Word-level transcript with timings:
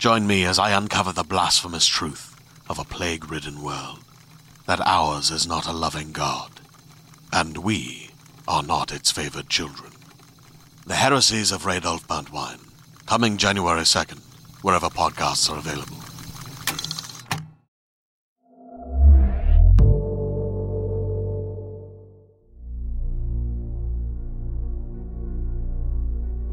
Join 0.00 0.26
me 0.26 0.46
as 0.46 0.58
I 0.58 0.70
uncover 0.70 1.12
the 1.12 1.22
blasphemous 1.22 1.86
truth 1.86 2.34
of 2.70 2.78
a 2.78 2.84
plague 2.84 3.30
ridden 3.30 3.62
world 3.62 3.98
that 4.66 4.80
ours 4.86 5.30
is 5.30 5.46
not 5.46 5.66
a 5.66 5.74
loving 5.74 6.10
God, 6.10 6.50
and 7.34 7.58
we 7.58 8.08
are 8.48 8.62
not 8.62 8.92
its 8.92 9.10
favored 9.10 9.50
children. 9.50 9.92
The 10.86 10.94
Heresies 10.94 11.52
of 11.52 11.64
Radolf 11.64 12.06
Burntwine, 12.06 12.66
coming 13.04 13.36
January 13.36 13.82
2nd, 13.82 14.20
wherever 14.62 14.86
podcasts 14.86 15.50
are 15.50 15.58
available. 15.58 15.98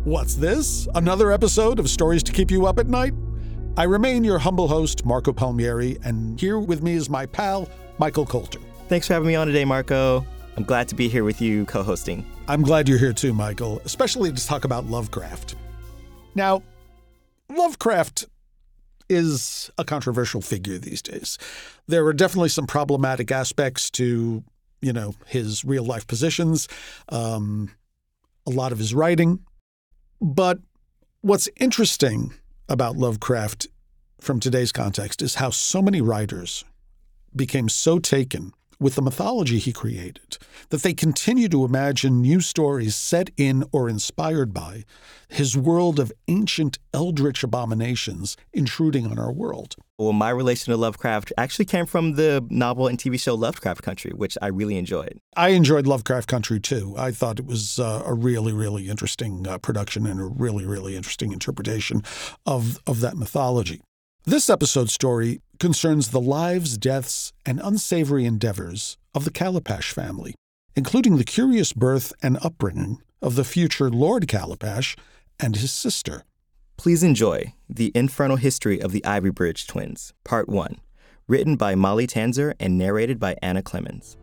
What's 0.03 0.35
this? 0.35 0.89
Another 0.95 1.31
episode 1.31 1.79
of 1.79 1.89
Stories 1.89 2.23
to 2.23 2.33
Keep 2.33 2.51
You 2.51 2.65
Up 2.65 2.77
at 2.79 2.87
Night? 2.87 3.13
I 3.77 3.83
remain 3.83 4.23
your 4.23 4.39
humble 4.39 4.67
host, 4.67 5.05
Marco 5.05 5.31
Palmieri, 5.31 5.99
and 6.03 6.39
here 6.39 6.57
with 6.57 6.81
me 6.81 6.93
is 6.93 7.11
my 7.11 7.27
pal, 7.27 7.69
Michael 7.99 8.25
Coulter. 8.25 8.57
Thanks 8.87 9.05
for 9.05 9.13
having 9.13 9.27
me 9.27 9.35
on 9.35 9.45
today, 9.45 9.65
Marco. 9.65 10.25
I'm 10.55 10.63
glad 10.63 10.87
to 10.87 10.95
be 10.95 11.07
here 11.07 11.23
with 11.23 11.41
you 11.41 11.63
co 11.65 11.83
hosting. 11.83 12.25
I'm 12.47 12.63
glad 12.63 12.89
you're 12.89 12.97
here 12.97 13.13
too, 13.13 13.33
Michael, 13.33 13.79
especially 13.85 14.31
to 14.31 14.47
talk 14.47 14.65
about 14.65 14.87
Lovecraft. 14.87 15.53
Now, 16.33 16.63
Lovecraft 17.55 18.25
is 19.09 19.69
a 19.77 19.83
controversial 19.83 20.41
figure 20.41 20.79
these 20.79 21.03
days. 21.03 21.37
There 21.85 22.03
are 22.07 22.13
definitely 22.13 22.49
some 22.49 22.65
problematic 22.65 23.31
aspects 23.31 23.91
to, 23.91 24.43
you 24.81 24.91
know, 24.91 25.13
his 25.27 25.63
real 25.63 25.85
life 25.85 26.07
positions, 26.07 26.67
um, 27.09 27.69
a 28.47 28.49
lot 28.49 28.71
of 28.71 28.79
his 28.79 28.95
writing. 28.95 29.41
But 30.19 30.57
what's 31.21 31.47
interesting 31.57 32.33
about 32.69 32.97
Lovecraft 32.97 33.67
from 34.19 34.39
today's 34.39 34.71
context 34.71 35.21
is 35.21 35.35
how 35.35 35.49
so 35.49 35.81
many 35.81 36.01
writers 36.01 36.65
became 37.35 37.69
so 37.69 37.99
taken 37.99 38.53
with 38.79 38.95
the 38.95 39.01
mythology 39.01 39.59
he 39.59 39.73
created 39.73 40.37
that 40.69 40.83
they 40.83 40.93
continue 40.93 41.47
to 41.49 41.65
imagine 41.65 42.21
new 42.21 42.41
stories 42.41 42.95
set 42.95 43.29
in 43.37 43.63
or 43.71 43.89
inspired 43.89 44.53
by 44.53 44.83
his 45.29 45.57
world 45.57 45.99
of 45.99 46.11
ancient 46.27 46.77
eldritch 46.93 47.43
abominations 47.43 48.37
intruding 48.53 49.05
on 49.05 49.19
our 49.19 49.31
world. 49.31 49.75
Well, 49.97 50.13
my 50.13 50.29
relation 50.29 50.71
to 50.71 50.77
Lovecraft 50.77 51.33
actually 51.37 51.65
came 51.65 51.85
from 51.85 52.13
the 52.13 52.45
novel 52.49 52.87
and 52.87 52.97
TV 52.97 53.19
show 53.19 53.35
Lovecraft 53.35 53.81
Country, 53.81 54.11
which 54.15 54.37
I 54.41 54.47
really 54.47 54.77
enjoyed. 54.77 55.19
I 55.35 55.49
enjoyed 55.49 55.87
Lovecraft 55.87 56.27
Country 56.27 56.59
too. 56.59 56.93
I 56.97 57.11
thought 57.11 57.39
it 57.39 57.45
was 57.45 57.79
uh, 57.79 58.03
a 58.05 58.13
really, 58.13 58.53
really 58.53 58.89
interesting 58.89 59.47
uh, 59.47 59.57
production 59.57 60.05
and 60.05 60.19
a 60.19 60.25
really, 60.25 60.65
really 60.65 60.95
interesting 60.95 61.31
interpretation 61.33 62.03
of, 62.45 62.79
of 62.85 63.01
that 63.01 63.17
mythology. 63.17 63.81
This 64.27 64.49
episode's 64.49 64.93
story 64.93 65.41
concerns 65.59 66.09
the 66.09 66.21
lives, 66.21 66.77
deaths, 66.77 67.33
and 67.45 67.59
unsavory 67.63 68.25
endeavors 68.25 68.97
of 69.13 69.25
the 69.25 69.31
Calipash 69.31 69.91
family, 69.91 70.35
including 70.75 71.17
the 71.17 71.23
curious 71.23 71.73
birth 71.73 72.13
and 72.21 72.37
upbringing 72.41 73.01
of 73.21 73.35
the 73.35 73.43
future 73.43 73.89
Lord 73.89 74.27
Calipash 74.27 74.97
and 75.39 75.55
his 75.55 75.71
sister. 75.71 76.23
Please 76.77 77.03
enjoy 77.03 77.53
The 77.69 77.91
Infernal 77.95 78.37
History 78.37 78.79
of 78.79 78.91
the 78.91 79.01
Ivybridge 79.01 79.67
Twins, 79.67 80.13
Part 80.23 80.47
1, 80.47 80.77
written 81.27 81.55
by 81.55 81.75
Molly 81.75 82.07
Tanzer 82.07 82.53
and 82.59 82.77
narrated 82.77 83.19
by 83.19 83.35
Ana 83.41 83.63
Clements. 83.63 84.17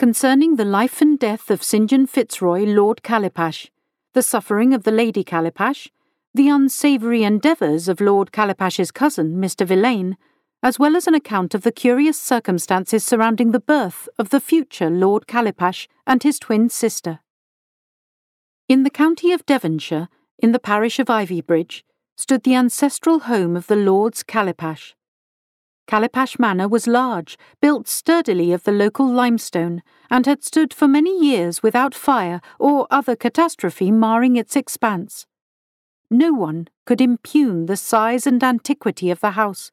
concerning 0.00 0.56
the 0.56 0.64
life 0.64 1.02
and 1.02 1.18
death 1.18 1.50
of 1.50 1.62
St. 1.62 1.90
John 1.90 2.06
Fitzroy, 2.06 2.64
Lord 2.64 3.02
Calipash, 3.02 3.68
the 4.12 4.22
suffering 4.22 4.74
of 4.74 4.82
the 4.82 4.90
Lady 4.90 5.22
Calipash, 5.22 5.88
the 6.34 6.48
unsavoury 6.48 7.22
endeavours 7.22 7.88
of 7.88 8.00
Lord 8.00 8.32
Calipash's 8.32 8.90
cousin, 8.90 9.36
Mr. 9.36 9.66
Villain, 9.66 10.16
as 10.62 10.78
well 10.78 10.96
as 10.96 11.06
an 11.06 11.14
account 11.14 11.54
of 11.54 11.62
the 11.62 11.72
curious 11.72 12.20
circumstances 12.20 13.04
surrounding 13.04 13.52
the 13.52 13.60
birth 13.60 14.08
of 14.18 14.30
the 14.30 14.40
future 14.40 14.90
Lord 14.90 15.26
Calipash 15.26 15.86
and 16.06 16.22
his 16.22 16.38
twin 16.38 16.68
sister. 16.68 17.20
In 18.68 18.82
the 18.82 18.90
county 18.90 19.32
of 19.32 19.46
Devonshire, 19.46 20.08
in 20.38 20.52
the 20.52 20.58
parish 20.58 20.98
of 20.98 21.08
Ivybridge, 21.08 21.84
stood 22.16 22.42
the 22.42 22.54
ancestral 22.54 23.20
home 23.20 23.56
of 23.56 23.66
the 23.68 23.76
Lords 23.76 24.22
Calipash. 24.22 24.94
Calipash 25.90 26.38
Manor 26.38 26.68
was 26.68 26.86
large, 26.86 27.36
built 27.60 27.88
sturdily 27.88 28.52
of 28.52 28.62
the 28.62 28.70
local 28.70 29.12
limestone, 29.12 29.82
and 30.08 30.24
had 30.24 30.44
stood 30.44 30.72
for 30.72 30.86
many 30.86 31.20
years 31.20 31.64
without 31.64 31.96
fire 31.96 32.40
or 32.60 32.86
other 32.92 33.16
catastrophe 33.16 33.90
marring 33.90 34.36
its 34.36 34.54
expanse. 34.54 35.26
No 36.08 36.32
one 36.32 36.68
could 36.86 37.00
impugn 37.00 37.66
the 37.66 37.76
size 37.76 38.24
and 38.24 38.40
antiquity 38.44 39.10
of 39.10 39.18
the 39.18 39.32
house, 39.32 39.72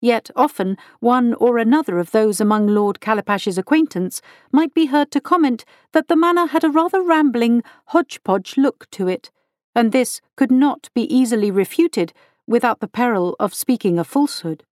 yet 0.00 0.30
often 0.34 0.78
one 1.00 1.34
or 1.34 1.58
another 1.58 1.98
of 1.98 2.12
those 2.12 2.40
among 2.40 2.68
Lord 2.68 2.98
Calipash's 2.98 3.58
acquaintance 3.58 4.22
might 4.50 4.72
be 4.72 4.86
heard 4.86 5.10
to 5.10 5.20
comment 5.20 5.66
that 5.92 6.08
the 6.08 6.16
manor 6.16 6.46
had 6.46 6.64
a 6.64 6.70
rather 6.70 7.02
rambling, 7.02 7.62
hodgepodge 7.88 8.56
look 8.56 8.88
to 8.92 9.06
it, 9.06 9.30
and 9.74 9.92
this 9.92 10.22
could 10.34 10.50
not 10.50 10.88
be 10.94 11.02
easily 11.14 11.50
refuted 11.50 12.14
without 12.46 12.80
the 12.80 12.88
peril 12.88 13.36
of 13.38 13.52
speaking 13.52 13.98
a 13.98 14.04
falsehood. 14.04 14.64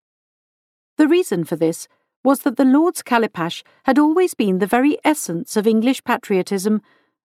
The 0.97 1.09
reason 1.09 1.45
for 1.45 1.57
this 1.57 1.89
was 2.25 2.41
that 2.41 2.57
the 2.57 2.65
Lords 2.65 3.03
Calipash 3.03 3.63
had 3.85 3.99
always 3.99 4.35
been 4.35 4.59
the 4.59 4.67
very 4.67 4.99
essence 5.05 5.57
of 5.57 5.67
English 5.67 6.03
patriotism, 6.05 6.81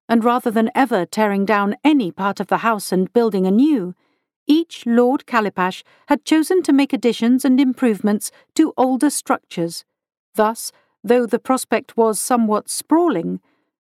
and 0.08 0.24
rather 0.24 0.50
than 0.50 0.70
ever 0.74 1.06
tearing 1.06 1.44
down 1.44 1.76
any 1.82 2.10
part 2.12 2.38
of 2.38 2.48
the 2.48 2.58
house 2.58 2.92
and 2.92 3.12
building 3.12 3.46
anew, 3.46 3.94
each 4.46 4.84
Lord 4.84 5.26
Calipash 5.26 5.82
had 6.08 6.24
chosen 6.24 6.62
to 6.64 6.72
make 6.72 6.92
additions 6.92 7.44
and 7.44 7.60
improvements 7.60 8.30
to 8.54 8.74
older 8.76 9.08
structures. 9.08 9.84
Thus, 10.34 10.72
though 11.02 11.26
the 11.26 11.38
prospect 11.38 11.96
was 11.96 12.20
somewhat 12.20 12.68
sprawling, 12.68 13.40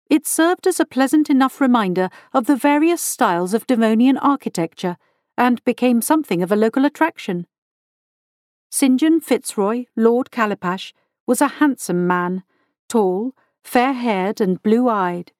it 0.08 0.26
served 0.26 0.66
as 0.66 0.80
a 0.80 0.84
pleasant 0.84 1.30
enough 1.30 1.60
reminder 1.60 2.10
of 2.32 2.46
the 2.46 2.56
various 2.56 3.00
styles 3.00 3.54
of 3.54 3.66
Devonian 3.66 4.18
architecture, 4.18 4.96
and 5.36 5.64
became 5.64 6.00
something 6.00 6.42
of 6.42 6.52
a 6.52 6.56
local 6.56 6.84
attraction. 6.84 7.46
St. 8.72 9.00
John 9.00 9.20
Fitzroy, 9.20 9.86
Lord 9.96 10.30
Calipash, 10.30 10.92
was 11.26 11.40
a 11.40 11.58
handsome 11.58 12.06
man, 12.06 12.44
tall, 12.88 13.34
fair 13.64 13.92
haired, 13.92 14.40
and 14.40 14.62
blue 14.62 14.88
eyed. 14.88 15.32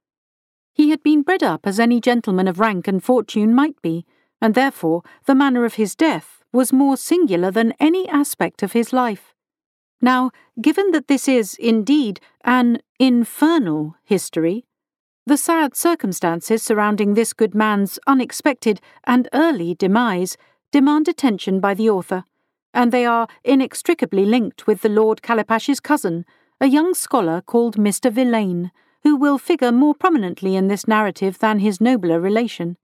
He 0.72 0.90
had 0.90 1.00
been 1.04 1.22
bred 1.22 1.44
up 1.44 1.64
as 1.64 1.78
any 1.78 2.00
gentleman 2.00 2.48
of 2.48 2.58
rank 2.58 2.88
and 2.88 3.02
fortune 3.02 3.54
might 3.54 3.80
be, 3.82 4.04
and 4.42 4.54
therefore 4.54 5.02
the 5.26 5.36
manner 5.36 5.64
of 5.64 5.74
his 5.74 5.94
death 5.94 6.42
was 6.52 6.72
more 6.72 6.96
singular 6.96 7.52
than 7.52 7.74
any 7.78 8.08
aspect 8.08 8.64
of 8.64 8.72
his 8.72 8.92
life. 8.92 9.32
Now, 10.02 10.32
given 10.60 10.90
that 10.90 11.06
this 11.06 11.28
is, 11.28 11.54
indeed, 11.54 12.18
an 12.42 12.80
infernal 12.98 13.94
history, 14.02 14.64
the 15.24 15.36
sad 15.36 15.76
circumstances 15.76 16.64
surrounding 16.64 17.14
this 17.14 17.32
good 17.32 17.54
man's 17.54 18.00
unexpected 18.08 18.80
and 19.04 19.28
early 19.32 19.76
demise 19.76 20.36
demand 20.72 21.06
attention 21.06 21.60
by 21.60 21.74
the 21.74 21.88
author 21.88 22.24
and 22.72 22.92
they 22.92 23.04
are 23.04 23.28
inextricably 23.44 24.24
linked 24.24 24.66
with 24.66 24.82
the 24.82 24.88
Lord 24.88 25.22
Calipash's 25.22 25.80
cousin, 25.80 26.24
a 26.60 26.66
young 26.66 26.94
scholar 26.94 27.40
called 27.40 27.76
Mr. 27.76 28.12
Villain, 28.12 28.70
who 29.02 29.16
will 29.16 29.38
figure 29.38 29.72
more 29.72 29.94
prominently 29.94 30.56
in 30.56 30.68
this 30.68 30.86
narrative 30.86 31.38
than 31.38 31.58
his 31.58 31.80
nobler 31.80 32.20
relation. 32.20 32.76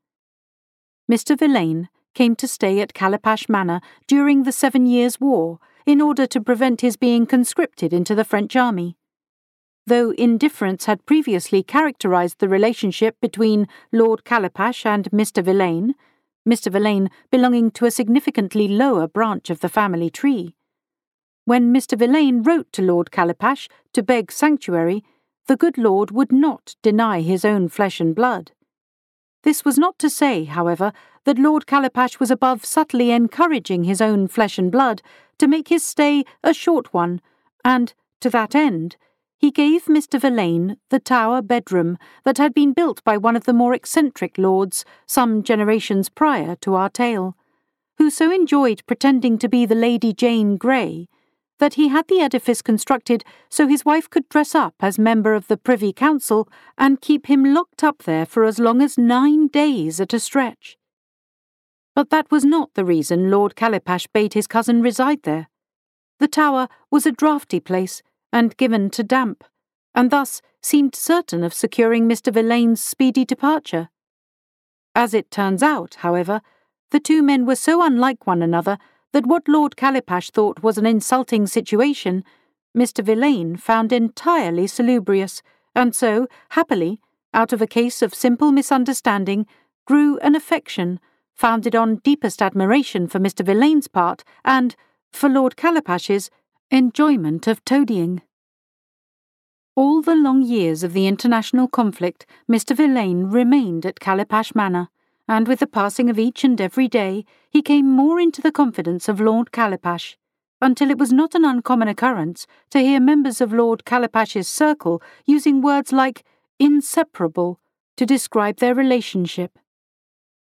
Mr. 1.10 1.38
Villain 1.38 1.88
came 2.14 2.34
to 2.34 2.48
stay 2.48 2.80
at 2.80 2.94
Calipash 2.94 3.48
Manor 3.48 3.80
during 4.06 4.42
the 4.42 4.52
Seven 4.52 4.86
Years' 4.86 5.20
War 5.20 5.58
in 5.84 6.00
order 6.00 6.26
to 6.26 6.40
prevent 6.40 6.80
his 6.80 6.96
being 6.96 7.26
conscripted 7.26 7.92
into 7.92 8.14
the 8.14 8.24
French 8.24 8.56
army. 8.56 8.96
Though 9.86 10.10
indifference 10.12 10.86
had 10.86 11.06
previously 11.06 11.62
characterized 11.62 12.40
the 12.40 12.48
relationship 12.48 13.20
between 13.20 13.68
Lord 13.92 14.24
Calipash 14.24 14.84
and 14.84 15.08
Mr. 15.12 15.44
Villain, 15.44 15.94
Mr. 16.46 16.70
Villain 16.70 17.10
belonging 17.30 17.70
to 17.72 17.86
a 17.86 17.90
significantly 17.90 18.68
lower 18.68 19.08
branch 19.08 19.50
of 19.50 19.60
the 19.60 19.68
family 19.68 20.08
tree. 20.08 20.54
When 21.44 21.72
Mr. 21.72 21.98
Villain 21.98 22.42
wrote 22.42 22.72
to 22.72 22.82
Lord 22.82 23.10
Calipash 23.10 23.68
to 23.92 24.02
beg 24.02 24.30
sanctuary, 24.30 25.04
the 25.46 25.56
good 25.56 25.78
lord 25.78 26.10
would 26.10 26.32
not 26.32 26.76
deny 26.82 27.20
his 27.20 27.44
own 27.44 27.68
flesh 27.68 28.00
and 28.00 28.14
blood. 28.14 28.52
This 29.42 29.64
was 29.64 29.78
not 29.78 29.98
to 30.00 30.10
say, 30.10 30.44
however, 30.44 30.92
that 31.24 31.38
Lord 31.38 31.66
Calipash 31.66 32.18
was 32.18 32.30
above 32.30 32.64
subtly 32.64 33.10
encouraging 33.10 33.84
his 33.84 34.00
own 34.00 34.26
flesh 34.26 34.58
and 34.58 34.72
blood 34.72 35.02
to 35.38 35.46
make 35.46 35.68
his 35.68 35.84
stay 35.84 36.24
a 36.42 36.52
short 36.52 36.92
one, 36.92 37.20
and, 37.64 37.94
to 38.20 38.30
that 38.30 38.54
end, 38.54 38.96
he 39.38 39.50
gave 39.50 39.84
Mr. 39.84 40.20
Villain 40.20 40.76
the 40.90 40.98
tower 40.98 41.42
bedroom 41.42 41.98
that 42.24 42.38
had 42.38 42.54
been 42.54 42.72
built 42.72 43.02
by 43.04 43.16
one 43.16 43.36
of 43.36 43.44
the 43.44 43.52
more 43.52 43.74
eccentric 43.74 44.38
lords 44.38 44.84
some 45.06 45.42
generations 45.42 46.08
prior 46.08 46.56
to 46.56 46.74
our 46.74 46.88
tale, 46.88 47.36
who 47.98 48.10
so 48.10 48.30
enjoyed 48.30 48.82
pretending 48.86 49.38
to 49.38 49.48
be 49.48 49.66
the 49.66 49.74
Lady 49.74 50.12
Jane 50.12 50.56
Grey 50.56 51.08
that 51.58 51.74
he 51.74 51.88
had 51.88 52.06
the 52.08 52.20
edifice 52.20 52.62
constructed 52.62 53.24
so 53.48 53.66
his 53.66 53.84
wife 53.84 54.10
could 54.10 54.28
dress 54.28 54.54
up 54.54 54.74
as 54.80 54.98
member 54.98 55.34
of 55.34 55.48
the 55.48 55.56
Privy 55.56 55.92
Council 55.92 56.48
and 56.76 57.00
keep 57.00 57.26
him 57.26 57.54
locked 57.54 57.82
up 57.82 58.02
there 58.02 58.26
for 58.26 58.44
as 58.44 58.58
long 58.58 58.82
as 58.82 58.98
nine 58.98 59.48
days 59.48 60.00
at 60.00 60.12
a 60.12 60.20
stretch. 60.20 60.76
But 61.94 62.10
that 62.10 62.30
was 62.30 62.44
not 62.44 62.74
the 62.74 62.84
reason 62.84 63.30
Lord 63.30 63.56
Calipash 63.56 64.06
bade 64.12 64.34
his 64.34 64.46
cousin 64.46 64.82
reside 64.82 65.22
there. 65.22 65.48
The 66.18 66.28
tower 66.28 66.68
was 66.90 67.06
a 67.06 67.12
draughty 67.12 67.60
place 67.60 68.02
and 68.32 68.56
given 68.56 68.90
to 68.90 69.02
damp, 69.02 69.44
and 69.94 70.10
thus 70.10 70.42
seemed 70.62 70.94
certain 70.94 71.44
of 71.44 71.54
securing 71.54 72.08
Mr. 72.08 72.32
Villain's 72.32 72.82
speedy 72.82 73.24
departure. 73.24 73.88
As 74.94 75.14
it 75.14 75.30
turns 75.30 75.62
out, 75.62 75.96
however, 75.96 76.40
the 76.90 77.00
two 77.00 77.22
men 77.22 77.46
were 77.46 77.56
so 77.56 77.82
unlike 77.84 78.26
one 78.26 78.42
another 78.42 78.78
that 79.12 79.26
what 79.26 79.48
Lord 79.48 79.76
Calipash 79.76 80.30
thought 80.30 80.62
was 80.62 80.78
an 80.78 80.86
insulting 80.86 81.46
situation, 81.46 82.24
Mr. 82.76 83.02
Villain 83.02 83.56
found 83.56 83.92
entirely 83.92 84.66
salubrious, 84.66 85.42
and 85.74 85.94
so, 85.94 86.26
happily, 86.50 87.00
out 87.32 87.52
of 87.52 87.62
a 87.62 87.66
case 87.66 88.02
of 88.02 88.14
simple 88.14 88.52
misunderstanding, 88.52 89.46
grew 89.86 90.18
an 90.18 90.34
affection 90.34 91.00
founded 91.32 91.76
on 91.76 91.96
deepest 91.96 92.40
admiration 92.40 93.06
for 93.06 93.18
Mr. 93.18 93.44
Villain's 93.44 93.88
part 93.88 94.24
and, 94.44 94.74
for 95.12 95.28
Lord 95.28 95.56
Calipash's, 95.56 96.30
enjoyment 96.70 97.46
of 97.46 97.64
toadying. 97.64 98.22
All 99.76 100.02
the 100.02 100.16
long 100.16 100.42
years 100.42 100.82
of 100.82 100.94
the 100.94 101.06
international 101.06 101.68
conflict, 101.68 102.26
Mr. 102.50 102.74
Villain 102.74 103.30
remained 103.30 103.86
at 103.86 104.00
Calipash 104.00 104.52
Manor, 104.52 104.88
and 105.28 105.46
with 105.46 105.60
the 105.60 105.68
passing 105.68 106.10
of 106.10 106.18
each 106.18 106.42
and 106.42 106.60
every 106.60 106.88
day, 106.88 107.24
he 107.50 107.62
came 107.62 107.88
more 107.88 108.18
into 108.18 108.42
the 108.42 108.50
confidence 108.50 109.08
of 109.08 109.20
Lord 109.20 109.52
Calipash, 109.52 110.16
until 110.60 110.90
it 110.90 110.98
was 110.98 111.12
not 111.12 111.36
an 111.36 111.44
uncommon 111.44 111.86
occurrence 111.86 112.48
to 112.70 112.80
hear 112.80 112.98
members 112.98 113.40
of 113.40 113.52
Lord 113.52 113.84
Calipash's 113.84 114.48
circle 114.48 115.00
using 115.24 115.62
words 115.62 115.92
like 115.92 116.24
inseparable 116.58 117.60
to 117.96 118.04
describe 118.04 118.56
their 118.56 118.74
relationship. 118.74 119.56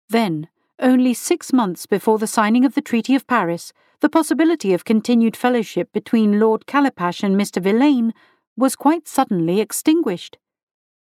Then, 0.09 0.47
only 0.79 1.13
six 1.13 1.53
months 1.53 1.85
before 1.85 2.17
the 2.17 2.27
signing 2.27 2.65
of 2.65 2.73
the 2.73 2.81
Treaty 2.81 3.13
of 3.13 3.27
Paris, 3.27 3.73
the 3.99 4.09
possibility 4.09 4.73
of 4.73 4.85
continued 4.85 5.35
fellowship 5.35 5.91
between 5.93 6.39
Lord 6.39 6.65
Calipash 6.65 7.23
and 7.23 7.35
Mr. 7.35 7.61
Villain 7.61 8.13
was 8.55 8.75
quite 8.75 9.07
suddenly 9.07 9.59
extinguished 9.59 10.37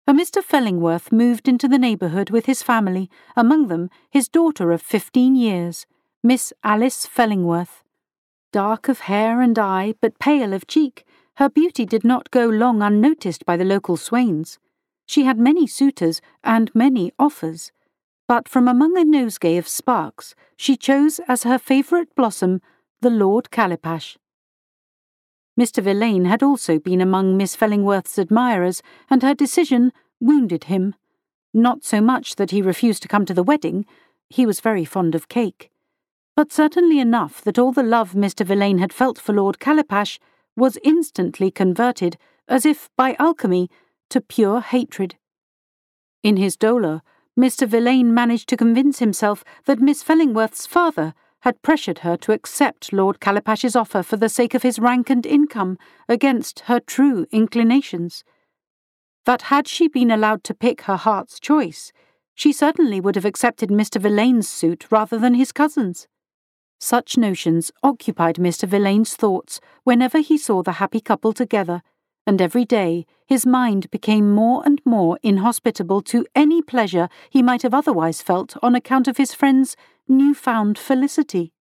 a 0.09 0.15
Mr. 0.15 0.43
Fellingworth 0.43 1.13
moved 1.13 1.49
into 1.49 1.69
the 1.69 1.79
neighbourhood 1.79 2.31
with 2.31 2.47
his 2.47 2.63
family, 2.63 3.11
among 3.37 3.67
them 3.69 3.91
his 4.09 4.27
daughter 4.27 4.73
of 4.73 4.81
fifteen 4.81 5.37
years, 5.37 5.85
Miss 6.23 6.51
Alice 6.65 7.05
Fellingworth. 7.05 7.83
Dark 8.51 8.89
of 8.89 9.01
hair 9.01 9.43
and 9.43 9.59
eye, 9.59 9.93
but 10.01 10.19
pale 10.19 10.55
of 10.55 10.67
cheek, 10.67 11.05
her 11.37 11.51
beauty 11.51 11.85
did 11.85 12.05
not 12.05 12.31
go 12.31 12.47
long 12.47 12.81
unnoticed 12.81 13.45
by 13.45 13.59
the 13.59 13.67
local 13.67 13.99
swains. 13.99 14.59
She 15.05 15.25
had 15.25 15.39
many 15.39 15.67
suitors 15.67 16.23
and 16.43 16.75
many 16.75 17.13
offers, 17.19 17.71
but 18.29 18.47
from 18.47 18.69
among 18.69 18.97
a 18.97 19.05
nosegay 19.05 19.59
of 19.59 19.67
sparks 19.67 20.35
she 20.57 20.77
chose 20.77 21.19
as 21.27 21.43
her 21.43 21.59
favourite 21.59 22.15
blossom 22.15 22.61
the 23.01 23.11
Lord 23.11 23.51
Calipash. 23.51 24.17
Mr. 25.59 25.83
Villain 25.83 26.27
had 26.27 26.43
also 26.43 26.79
been 26.79 27.01
among 27.01 27.37
Miss 27.37 27.57
Fellingworth's 27.57 28.19
admirers, 28.19 28.81
and 29.11 29.23
her 29.23 29.35
decision 29.35 29.93
wounded 30.21 30.65
him. 30.65 30.95
Not 31.53 31.83
so 31.83 32.01
much 32.01 32.37
that 32.37 32.53
he 32.53 32.63
refused 32.63 33.03
to 33.03 33.09
come 33.09 33.25
to 33.25 33.35
the 33.35 33.43
wedding, 33.43 33.87
he 34.29 34.47
was 34.47 34.61
very 34.61 34.85
fond 34.85 35.15
of 35.15 35.29
cake, 35.29 35.71
but 36.37 36.53
certainly 36.53 37.01
enough 37.01 37.43
that 37.43 37.59
all 37.59 37.73
the 37.73 37.83
love 37.83 38.13
Mr. 38.13 38.47
Villain 38.47 38.79
had 38.79 38.93
felt 38.93 39.19
for 39.19 39.33
Lord 39.33 39.59
Calipash 39.59 40.19
was 40.55 40.79
instantly 40.85 41.51
converted, 41.51 42.17
as 42.47 42.67
if 42.67 42.91
by 42.97 43.17
alchemy, 43.19 43.69
to 44.11 44.21
pure 44.21 44.61
hatred. 44.61 45.17
In 46.23 46.37
his 46.37 46.57
dolor, 46.57 47.03
Mr. 47.39 47.69
Villain 47.69 48.13
managed 48.13 48.49
to 48.49 48.57
convince 48.57 48.99
himself 48.99 49.45
that 49.67 49.79
Miss 49.79 50.03
Fellingworth's 50.03 50.67
father 50.67 51.15
had 51.43 51.63
pressured 51.63 52.01
her 52.01 52.17
to 52.17 52.33
accept 52.33 52.93
Lord 52.93 53.21
Calipash's 53.21 53.77
offer 53.77 54.03
for 54.03 54.17
the 54.17 54.29
sake 54.29 54.55
of 54.55 54.65
his 54.65 54.81
rank 54.81 55.09
and 55.09 55.25
income 55.25 55.79
against 56.09 56.61
her 56.61 56.81
true 56.81 57.27
inclinations. 57.31 58.25
That 59.25 59.43
had 59.43 59.69
she 59.69 59.87
been 59.87 60.11
allowed 60.11 60.43
to 60.45 60.55
pick 60.55 60.83
her 60.83 60.97
heart's 60.97 61.39
choice, 61.39 61.93
she 62.35 62.53
certainly 62.53 63.01
would 63.01 63.15
have 63.15 63.25
accepted 63.25 63.69
Mr. 63.69 64.01
Villain's 64.01 64.49
suit 64.49 64.87
rather 64.91 65.17
than 65.17 65.35
his 65.35 65.53
cousin's. 65.53 66.09
Such 66.81 67.17
notions 67.17 67.71
occupied 67.85 68.37
Mr. 68.37 68.67
Villain's 68.67 69.15
thoughts 69.15 69.61
whenever 69.85 70.19
he 70.19 70.39
saw 70.39 70.65
the 70.65 70.73
happy 70.73 71.01
couple 71.01 71.33
together, 71.33 71.83
and 72.29 72.43
every 72.43 72.67
day 72.67 73.07
his 73.27 73.47
mind 73.47 73.91
became 73.91 74.35
more 74.35 74.63
and 74.67 74.83
more 74.85 75.19
inhospitable 75.23 76.03
to 76.03 76.27
any 76.35 76.61
pleasure 76.61 77.09
he 77.31 77.43
might 77.43 77.63
have 77.63 77.73
otherwise 77.73 78.21
felt 78.21 78.55
on 78.63 78.75
account 78.75 79.09
of 79.09 79.17
his 79.17 79.33
friend's 79.33 79.75
new-found 80.07 80.77
felicity. 80.77 81.55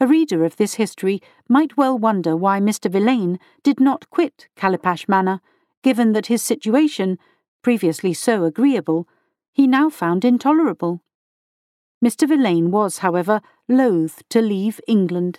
A 0.00 0.06
reader 0.08 0.44
of 0.44 0.56
this 0.56 0.74
history 0.74 1.22
might 1.48 1.76
well 1.76 1.96
wonder 1.96 2.36
why 2.36 2.58
Mr. 2.58 2.90
Villain 2.90 3.38
did 3.62 3.78
not 3.78 4.10
quit 4.10 4.48
Calipash 4.56 5.08
Manor, 5.08 5.40
given 5.84 6.12
that 6.12 6.26
his 6.26 6.42
situation, 6.42 7.16
previously 7.62 8.12
so 8.12 8.42
agreeable, 8.42 9.06
he 9.52 9.68
now 9.68 9.88
found 9.88 10.24
intolerable. 10.24 11.04
Mr. 12.04 12.26
Villain 12.26 12.72
was, 12.72 12.98
however, 12.98 13.40
loath 13.68 14.24
to 14.30 14.42
leave 14.42 14.80
England. 14.88 15.38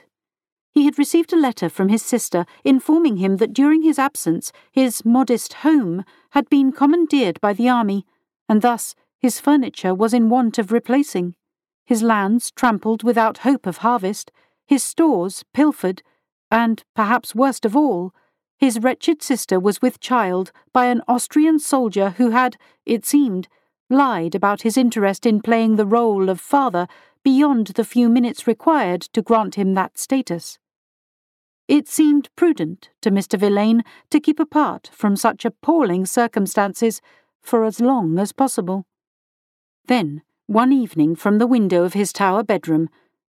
He 0.73 0.85
had 0.85 0.97
received 0.97 1.33
a 1.33 1.37
letter 1.37 1.69
from 1.69 1.89
his 1.89 2.01
sister 2.01 2.45
informing 2.63 3.17
him 3.17 3.37
that 3.37 3.53
during 3.53 3.81
his 3.81 3.99
absence 3.99 4.51
his 4.71 5.03
modest 5.03 5.53
home 5.65 6.05
had 6.31 6.49
been 6.49 6.71
commandeered 6.71 7.39
by 7.41 7.53
the 7.53 7.69
army, 7.69 8.05
and 8.47 8.61
thus 8.61 8.95
his 9.19 9.39
furniture 9.39 9.93
was 9.93 10.13
in 10.13 10.29
want 10.29 10.57
of 10.57 10.71
replacing 10.71 11.35
his 11.91 12.01
lands 12.01 12.51
trampled 12.51 13.03
without 13.03 13.39
hope 13.39 13.65
of 13.65 13.79
harvest, 13.79 14.31
his 14.65 14.81
stores 14.81 15.43
pilfered, 15.53 16.01
and, 16.49 16.85
perhaps 16.95 17.35
worst 17.35 17.65
of 17.65 17.75
all, 17.75 18.13
his 18.57 18.79
wretched 18.79 19.21
sister 19.21 19.59
was 19.59 19.81
with 19.81 19.99
child 19.99 20.53
by 20.71 20.85
an 20.85 21.01
Austrian 21.05 21.59
soldier 21.59 22.11
who 22.11 22.29
had, 22.29 22.55
it 22.85 23.05
seemed, 23.05 23.49
lied 23.89 24.35
about 24.35 24.61
his 24.61 24.77
interest 24.77 25.25
in 25.25 25.41
playing 25.41 25.75
the 25.75 25.85
role 25.85 26.29
of 26.29 26.39
father 26.39 26.87
beyond 27.23 27.67
the 27.67 27.83
few 27.83 28.07
minutes 28.07 28.47
required 28.47 29.01
to 29.01 29.21
grant 29.21 29.55
him 29.55 29.73
that 29.73 29.97
status. 29.97 30.59
It 31.71 31.87
seemed 31.87 32.27
prudent 32.35 32.89
to 32.99 33.09
Mr. 33.09 33.39
Villain 33.39 33.85
to 34.09 34.19
keep 34.19 34.41
apart 34.41 34.89
from 34.91 35.15
such 35.15 35.45
appalling 35.45 36.05
circumstances 36.05 36.99
for 37.41 37.63
as 37.63 37.79
long 37.79 38.19
as 38.19 38.33
possible. 38.33 38.83
Then, 39.87 40.21
one 40.47 40.73
evening, 40.73 41.15
from 41.15 41.37
the 41.37 41.47
window 41.47 41.85
of 41.85 41.93
his 41.93 42.11
tower 42.11 42.43
bedroom, 42.43 42.89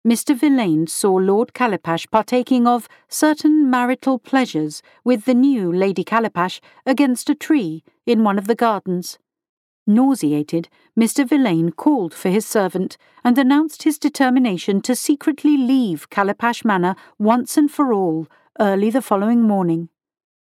Mr. 0.07 0.35
Villain 0.35 0.85
saw 0.85 1.15
Lord 1.15 1.55
Calipash 1.55 2.11
partaking 2.11 2.67
of 2.67 2.87
certain 3.07 3.71
marital 3.71 4.19
pleasures 4.19 4.83
with 5.03 5.25
the 5.25 5.33
new 5.33 5.73
Lady 5.73 6.03
Calipash 6.03 6.59
against 6.85 7.31
a 7.31 7.35
tree 7.35 7.83
in 8.05 8.23
one 8.23 8.37
of 8.37 8.45
the 8.45 8.53
gardens. 8.53 9.17
Nauseated, 9.87 10.67
Mr. 10.99 11.25
Villain 11.25 11.71
called 11.71 12.13
for 12.13 12.29
his 12.29 12.45
servant 12.45 12.97
and 13.23 13.37
announced 13.37 13.83
his 13.83 13.97
determination 13.97 14.81
to 14.81 14.95
secretly 14.95 15.57
leave 15.57 16.09
Calipash 16.09 16.65
Manor 16.65 16.95
once 17.17 17.55
and 17.55 17.71
for 17.71 17.93
all 17.93 18.27
early 18.59 18.89
the 18.89 19.01
following 19.01 19.41
morning. 19.41 19.87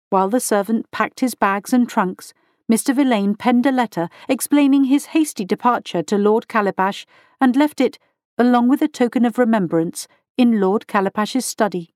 While 0.09 0.29
the 0.29 0.41
servant 0.41 0.91
packed 0.91 1.21
his 1.21 1.37
bags 1.37 1.73
and 1.73 1.89
trunks, 1.89 2.35
Mr. 2.71 2.95
Villain 2.95 3.37
penned 3.37 3.67
a 3.67 3.73
letter 3.73 4.09
explaining 4.29 4.85
his 4.85 5.07
hasty 5.07 5.45
departure 5.45 6.03
to 6.03 6.19
Lord 6.19 6.49
Calipash 6.49 7.07
and 7.41 7.55
left 7.55 7.81
it, 7.81 7.99
along 8.37 8.69
with 8.69 8.83
a 8.83 8.89
token 8.89 9.25
of 9.25 9.39
remembrance, 9.39 10.09
in 10.37 10.61
Lord 10.61 10.87
Calipash's 10.87 11.47
study. 11.47 11.95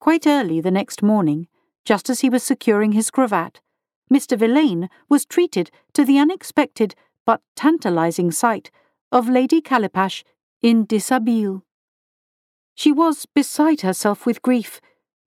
Quite 0.00 0.26
early 0.26 0.60
the 0.60 0.70
next 0.70 1.02
morning, 1.02 1.46
just 1.84 2.10
as 2.10 2.20
he 2.20 2.28
was 2.28 2.42
securing 2.42 2.92
his 2.92 3.10
cravat, 3.10 3.60
Mr. 4.12 4.36
Villain 4.36 4.90
was 5.08 5.24
treated 5.24 5.70
to 5.94 6.04
the 6.04 6.18
unexpected 6.18 6.94
but 7.24 7.40
tantalizing 7.56 8.30
sight 8.30 8.70
of 9.10 9.28
Lady 9.28 9.62
Calipash 9.62 10.22
in 10.60 10.86
dishabille. 10.86 11.62
She 12.74 12.92
was 12.92 13.26
beside 13.26 13.80
herself 13.80 14.26
with 14.26 14.42
grief, 14.42 14.80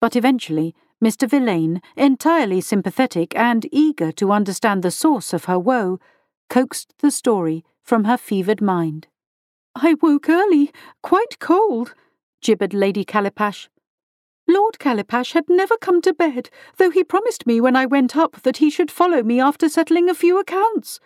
but 0.00 0.16
eventually 0.16 0.74
Mr. 1.02 1.28
Villain, 1.28 1.80
entirely 1.96 2.60
sympathetic 2.60 3.34
and 3.34 3.66
eager 3.72 4.12
to 4.12 4.32
understand 4.32 4.82
the 4.82 4.90
source 4.90 5.32
of 5.32 5.44
her 5.46 5.58
woe, 5.58 5.98
coaxed 6.50 6.94
the 6.98 7.10
story 7.10 7.64
from 7.82 8.04
her 8.04 8.18
fevered 8.18 8.60
mind. 8.60 9.08
I 9.74 9.94
woke 10.02 10.28
early, 10.28 10.72
quite 11.02 11.38
cold, 11.38 11.94
gibbered 12.42 12.74
Lady 12.74 13.04
Calipash. 13.04 13.68
Lord 14.50 14.80
Calipash 14.80 15.32
had 15.32 15.48
never 15.48 15.76
come 15.76 16.02
to 16.02 16.12
bed, 16.12 16.50
though 16.76 16.90
he 16.90 17.04
promised 17.04 17.46
me 17.46 17.60
when 17.60 17.76
I 17.76 17.86
went 17.86 18.16
up 18.16 18.42
that 18.42 18.56
he 18.56 18.68
should 18.68 18.90
follow 18.90 19.22
me 19.22 19.40
after 19.40 19.68
settling 19.68 20.10
a 20.10 20.14
few 20.14 20.40
accounts. 20.40 20.98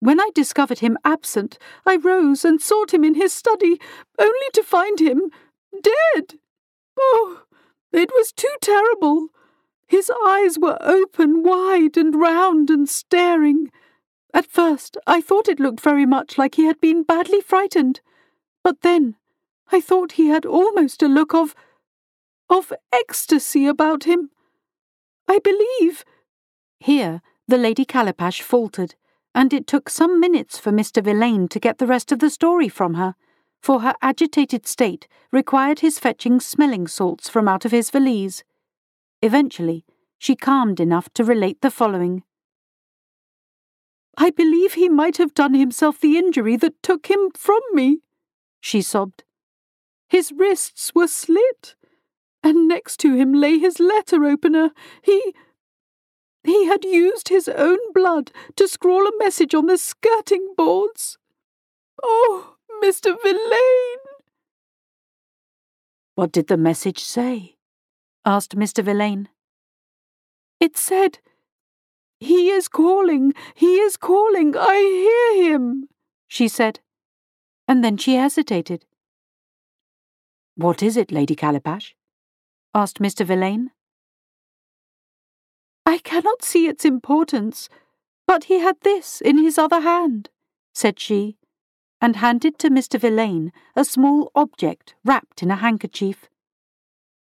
When 0.00 0.20
I 0.20 0.28
discovered 0.34 0.80
him 0.80 0.98
absent, 1.02 1.58
I 1.86 1.96
rose 1.96 2.44
and 2.44 2.60
sought 2.60 2.92
him 2.92 3.02
in 3.02 3.14
his 3.14 3.32
study, 3.32 3.80
only 4.18 4.48
to 4.52 4.62
find 4.62 5.00
him 5.00 5.30
dead. 5.82 6.38
Oh, 6.98 7.44
it 7.92 8.10
was 8.10 8.30
too 8.30 8.54
terrible. 8.60 9.28
His 9.86 10.10
eyes 10.26 10.58
were 10.58 10.76
open 10.80 11.42
wide 11.42 11.96
and 11.96 12.14
round 12.14 12.68
and 12.68 12.88
staring. 12.88 13.70
At 14.34 14.46
first, 14.46 14.98
I 15.06 15.22
thought 15.22 15.48
it 15.48 15.60
looked 15.60 15.80
very 15.80 16.04
much 16.04 16.36
like 16.36 16.56
he 16.56 16.66
had 16.66 16.80
been 16.80 17.04
badly 17.04 17.40
frightened, 17.40 18.00
but 18.62 18.82
then 18.82 19.16
I 19.70 19.80
thought 19.80 20.12
he 20.12 20.26
had 20.26 20.44
almost 20.44 21.02
a 21.02 21.08
look 21.08 21.32
of 21.32 21.54
of 22.52 22.70
ecstasy 22.92 23.66
about 23.66 24.04
him. 24.04 24.30
I 25.26 25.38
believe. 25.38 26.04
Here 26.78 27.22
the 27.48 27.56
Lady 27.56 27.84
Calipash 27.86 28.42
faltered, 28.42 28.94
and 29.34 29.52
it 29.52 29.66
took 29.66 29.88
some 29.88 30.20
minutes 30.20 30.58
for 30.58 30.70
Mr. 30.70 31.02
Villain 31.02 31.48
to 31.48 31.58
get 31.58 31.78
the 31.78 31.86
rest 31.86 32.12
of 32.12 32.18
the 32.18 32.28
story 32.28 32.68
from 32.68 32.94
her, 32.94 33.14
for 33.62 33.80
her 33.80 33.94
agitated 34.02 34.66
state 34.66 35.08
required 35.30 35.80
his 35.80 35.98
fetching 35.98 36.40
smelling 36.40 36.86
salts 36.86 37.28
from 37.28 37.48
out 37.48 37.64
of 37.64 37.72
his 37.72 37.90
valise. 37.90 38.44
Eventually, 39.22 39.84
she 40.18 40.36
calmed 40.36 40.78
enough 40.78 41.08
to 41.14 41.24
relate 41.24 41.62
the 41.62 41.70
following. 41.70 42.22
I 44.18 44.28
believe 44.30 44.74
he 44.74 44.90
might 44.90 45.16
have 45.16 45.32
done 45.32 45.54
himself 45.54 46.00
the 46.00 46.18
injury 46.18 46.56
that 46.56 46.82
took 46.82 47.06
him 47.06 47.30
from 47.34 47.60
me, 47.72 48.00
she 48.60 48.82
sobbed. 48.82 49.24
His 50.08 50.32
wrists 50.32 50.92
were 50.94 51.08
slit, 51.08 51.76
and 52.42 52.68
next 52.68 52.98
to 53.00 53.14
him 53.14 53.32
lay 53.32 53.58
his 53.58 53.78
letter 53.78 54.24
opener. 54.24 54.70
He. 55.02 55.34
He 56.44 56.66
had 56.66 56.84
used 56.84 57.28
his 57.28 57.48
own 57.48 57.78
blood 57.94 58.32
to 58.56 58.66
scrawl 58.66 59.06
a 59.06 59.16
message 59.18 59.54
on 59.54 59.66
the 59.66 59.78
skirting 59.78 60.54
boards. 60.56 61.16
Oh, 62.02 62.56
Mr. 62.82 63.14
Villain! 63.22 63.98
What 66.16 66.32
did 66.32 66.48
the 66.48 66.56
message 66.56 66.98
say? 66.98 67.56
asked 68.24 68.56
Mr. 68.56 68.84
Villain. 68.84 69.28
It 70.58 70.76
said, 70.76 71.20
He 72.18 72.50
is 72.50 72.66
calling, 72.66 73.34
he 73.54 73.76
is 73.76 73.96
calling, 73.96 74.56
I 74.56 75.34
hear 75.36 75.52
him, 75.52 75.88
she 76.26 76.48
said. 76.48 76.80
And 77.68 77.84
then 77.84 77.96
she 77.96 78.14
hesitated. 78.14 78.84
What 80.56 80.82
is 80.82 80.96
it, 80.96 81.12
Lady 81.12 81.36
Calipash? 81.36 81.94
Asked 82.74 82.98
Mr. 82.98 83.24
Villain. 83.24 83.70
I 85.84 85.98
cannot 85.98 86.42
see 86.42 86.68
its 86.68 86.84
importance, 86.84 87.68
but 88.26 88.44
he 88.44 88.60
had 88.60 88.76
this 88.82 89.20
in 89.20 89.38
his 89.38 89.58
other 89.58 89.80
hand, 89.80 90.30
said 90.72 90.98
she, 90.98 91.36
and 92.00 92.16
handed 92.16 92.58
to 92.58 92.70
Mr. 92.70 92.98
Villain 92.98 93.52
a 93.76 93.84
small 93.84 94.30
object 94.34 94.94
wrapped 95.04 95.42
in 95.42 95.50
a 95.50 95.56
handkerchief. 95.56 96.28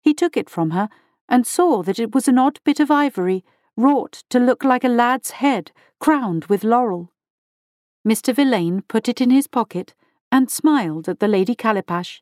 He 0.02 0.14
took 0.14 0.36
it 0.36 0.50
from 0.50 0.70
her 0.70 0.88
and 1.28 1.46
saw 1.46 1.82
that 1.82 1.98
it 1.98 2.14
was 2.14 2.28
an 2.28 2.38
odd 2.38 2.58
bit 2.64 2.80
of 2.80 2.90
ivory 2.90 3.44
wrought 3.76 4.24
to 4.30 4.38
look 4.38 4.64
like 4.64 4.84
a 4.84 4.88
lad's 4.88 5.32
head 5.32 5.70
crowned 6.00 6.46
with 6.46 6.64
laurel. 6.64 7.12
Mr. 8.06 8.34
Villain 8.34 8.82
put 8.88 9.08
it 9.08 9.20
in 9.20 9.30
his 9.30 9.46
pocket 9.46 9.94
and 10.32 10.50
smiled 10.50 11.08
at 11.08 11.20
the 11.20 11.28
Lady 11.28 11.54
Calipash. 11.54 12.20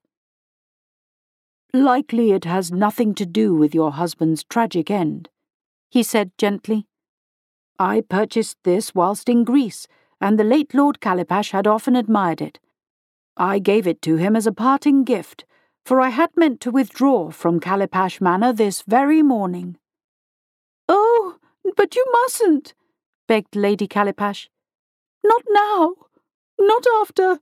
Likely 1.85 2.33
it 2.33 2.47
has 2.47 2.73
nothing 2.73 3.15
to 3.17 3.27
do 3.27 3.55
with 3.55 3.75
your 3.75 3.93
husband's 3.93 4.43
tragic 4.45 4.91
end, 4.91 5.29
he 5.91 6.03
said 6.03 6.31
gently. 6.39 6.87
I 7.79 8.01
purchased 8.01 8.57
this 8.65 8.95
whilst 8.95 9.29
in 9.29 9.45
Greece, 9.45 9.87
and 10.19 10.39
the 10.39 10.45
late 10.45 10.73
Lord 10.73 11.01
Calipash 11.01 11.51
had 11.51 11.67
often 11.67 11.95
admired 11.95 12.41
it. 12.41 12.59
I 13.37 13.59
gave 13.59 13.87
it 13.87 14.01
to 14.03 14.17
him 14.17 14.35
as 14.35 14.47
a 14.47 14.53
parting 14.53 15.05
gift, 15.05 15.45
for 15.85 16.01
I 16.01 16.09
had 16.09 16.31
meant 16.35 16.63
to 16.63 16.71
withdraw 16.71 17.31
from 17.31 17.61
Calipash 17.61 18.23
Manor 18.23 18.55
this 18.55 18.81
very 18.81 19.23
morning. 19.23 19.77
Oh, 20.89 21.37
but 21.77 21.95
you 21.95 22.07
mustn't, 22.11 22.73
begged 23.29 23.55
Lady 23.55 23.87
Calipash. 23.87 24.49
Not 25.23 25.43
now. 25.51 25.95
Not 26.59 26.87
after. 27.03 27.39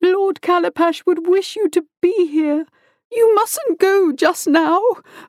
Lord 0.00 0.40
Calipash 0.40 1.04
would 1.04 1.26
wish 1.26 1.56
you 1.56 1.68
to 1.70 1.84
be 2.00 2.28
here. 2.28 2.66
You 3.10 3.34
mustn't 3.34 3.78
go 3.78 4.12
just 4.12 4.46
now. 4.46 4.80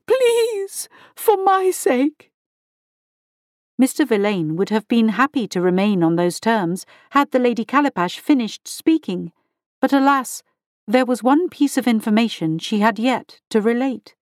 Please, 0.05 0.87
for 1.15 1.37
my 1.43 1.71
sake. 1.71 2.31
Mr. 3.81 4.07
Villain 4.07 4.55
would 4.55 4.69
have 4.69 4.87
been 4.87 5.09
happy 5.09 5.47
to 5.47 5.59
remain 5.59 6.03
on 6.03 6.15
those 6.15 6.39
terms 6.39 6.85
had 7.11 7.31
the 7.31 7.39
Lady 7.39 7.65
Calipash 7.65 8.19
finished 8.19 8.67
speaking, 8.67 9.31
but 9.79 9.91
alas, 9.91 10.43
there 10.87 11.05
was 11.05 11.23
one 11.23 11.49
piece 11.49 11.77
of 11.77 11.87
information 11.87 12.59
she 12.59 12.79
had 12.79 12.99
yet 12.99 13.39
to 13.49 13.59
relate. 13.59 14.15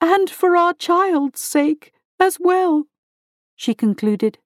And 0.00 0.28
for 0.28 0.56
our 0.56 0.74
child's 0.74 1.40
sake 1.40 1.92
as 2.18 2.38
well, 2.40 2.86
she 3.54 3.74
concluded. 3.74 4.38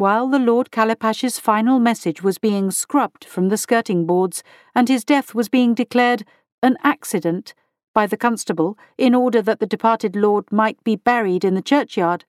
While 0.00 0.28
the 0.28 0.38
Lord 0.38 0.70
Calipash's 0.70 1.38
final 1.38 1.78
message 1.78 2.22
was 2.22 2.38
being 2.38 2.70
scrubbed 2.70 3.22
from 3.22 3.50
the 3.50 3.58
skirting 3.58 4.06
boards 4.06 4.42
and 4.74 4.88
his 4.88 5.04
death 5.04 5.34
was 5.34 5.50
being 5.50 5.74
declared 5.74 6.24
an 6.62 6.78
accident 6.82 7.52
by 7.92 8.06
the 8.06 8.16
constable 8.16 8.78
in 8.96 9.14
order 9.14 9.42
that 9.42 9.60
the 9.60 9.66
departed 9.66 10.16
lord 10.16 10.50
might 10.50 10.82
be 10.84 10.96
buried 10.96 11.44
in 11.44 11.54
the 11.54 11.60
churchyard, 11.60 12.24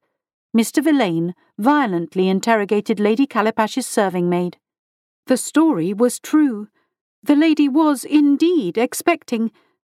Mr. 0.54 0.84
Villain 0.84 1.34
violently 1.58 2.28
interrogated 2.28 3.00
Lady 3.00 3.26
Calipash's 3.26 3.88
serving 3.88 4.28
maid. 4.28 4.58
The 5.28 5.38
story 5.38 5.94
was 5.94 6.20
true. 6.20 6.68
The 7.24 7.38
lady 7.38 7.70
was 7.70 8.04
indeed 8.04 8.78
expecting, 8.78 9.50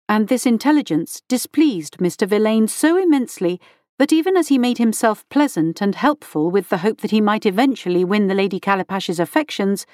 and 0.08 0.30
this 0.30 0.46
intelligence 0.46 1.24
displeased 1.28 1.98
Mr. 1.98 2.26
Villain 2.26 2.70
so 2.70 2.96
immensely 2.96 3.60
that 3.98 4.12
even 4.12 4.36
as 4.36 4.50
he 4.50 4.58
made 4.58 4.78
himself 4.78 5.28
pleasant 5.30 5.82
and 5.82 5.96
helpful 5.96 6.52
with 6.52 6.70
the 6.70 6.80
hope 6.80 7.02
that 7.02 7.12
he 7.12 7.22
might 7.22 7.46
eventually 7.46 8.04
win 8.04 8.28
the 8.28 8.34
Lady 8.34 8.60
Calipash's 8.60 9.20
affections, 9.20 9.86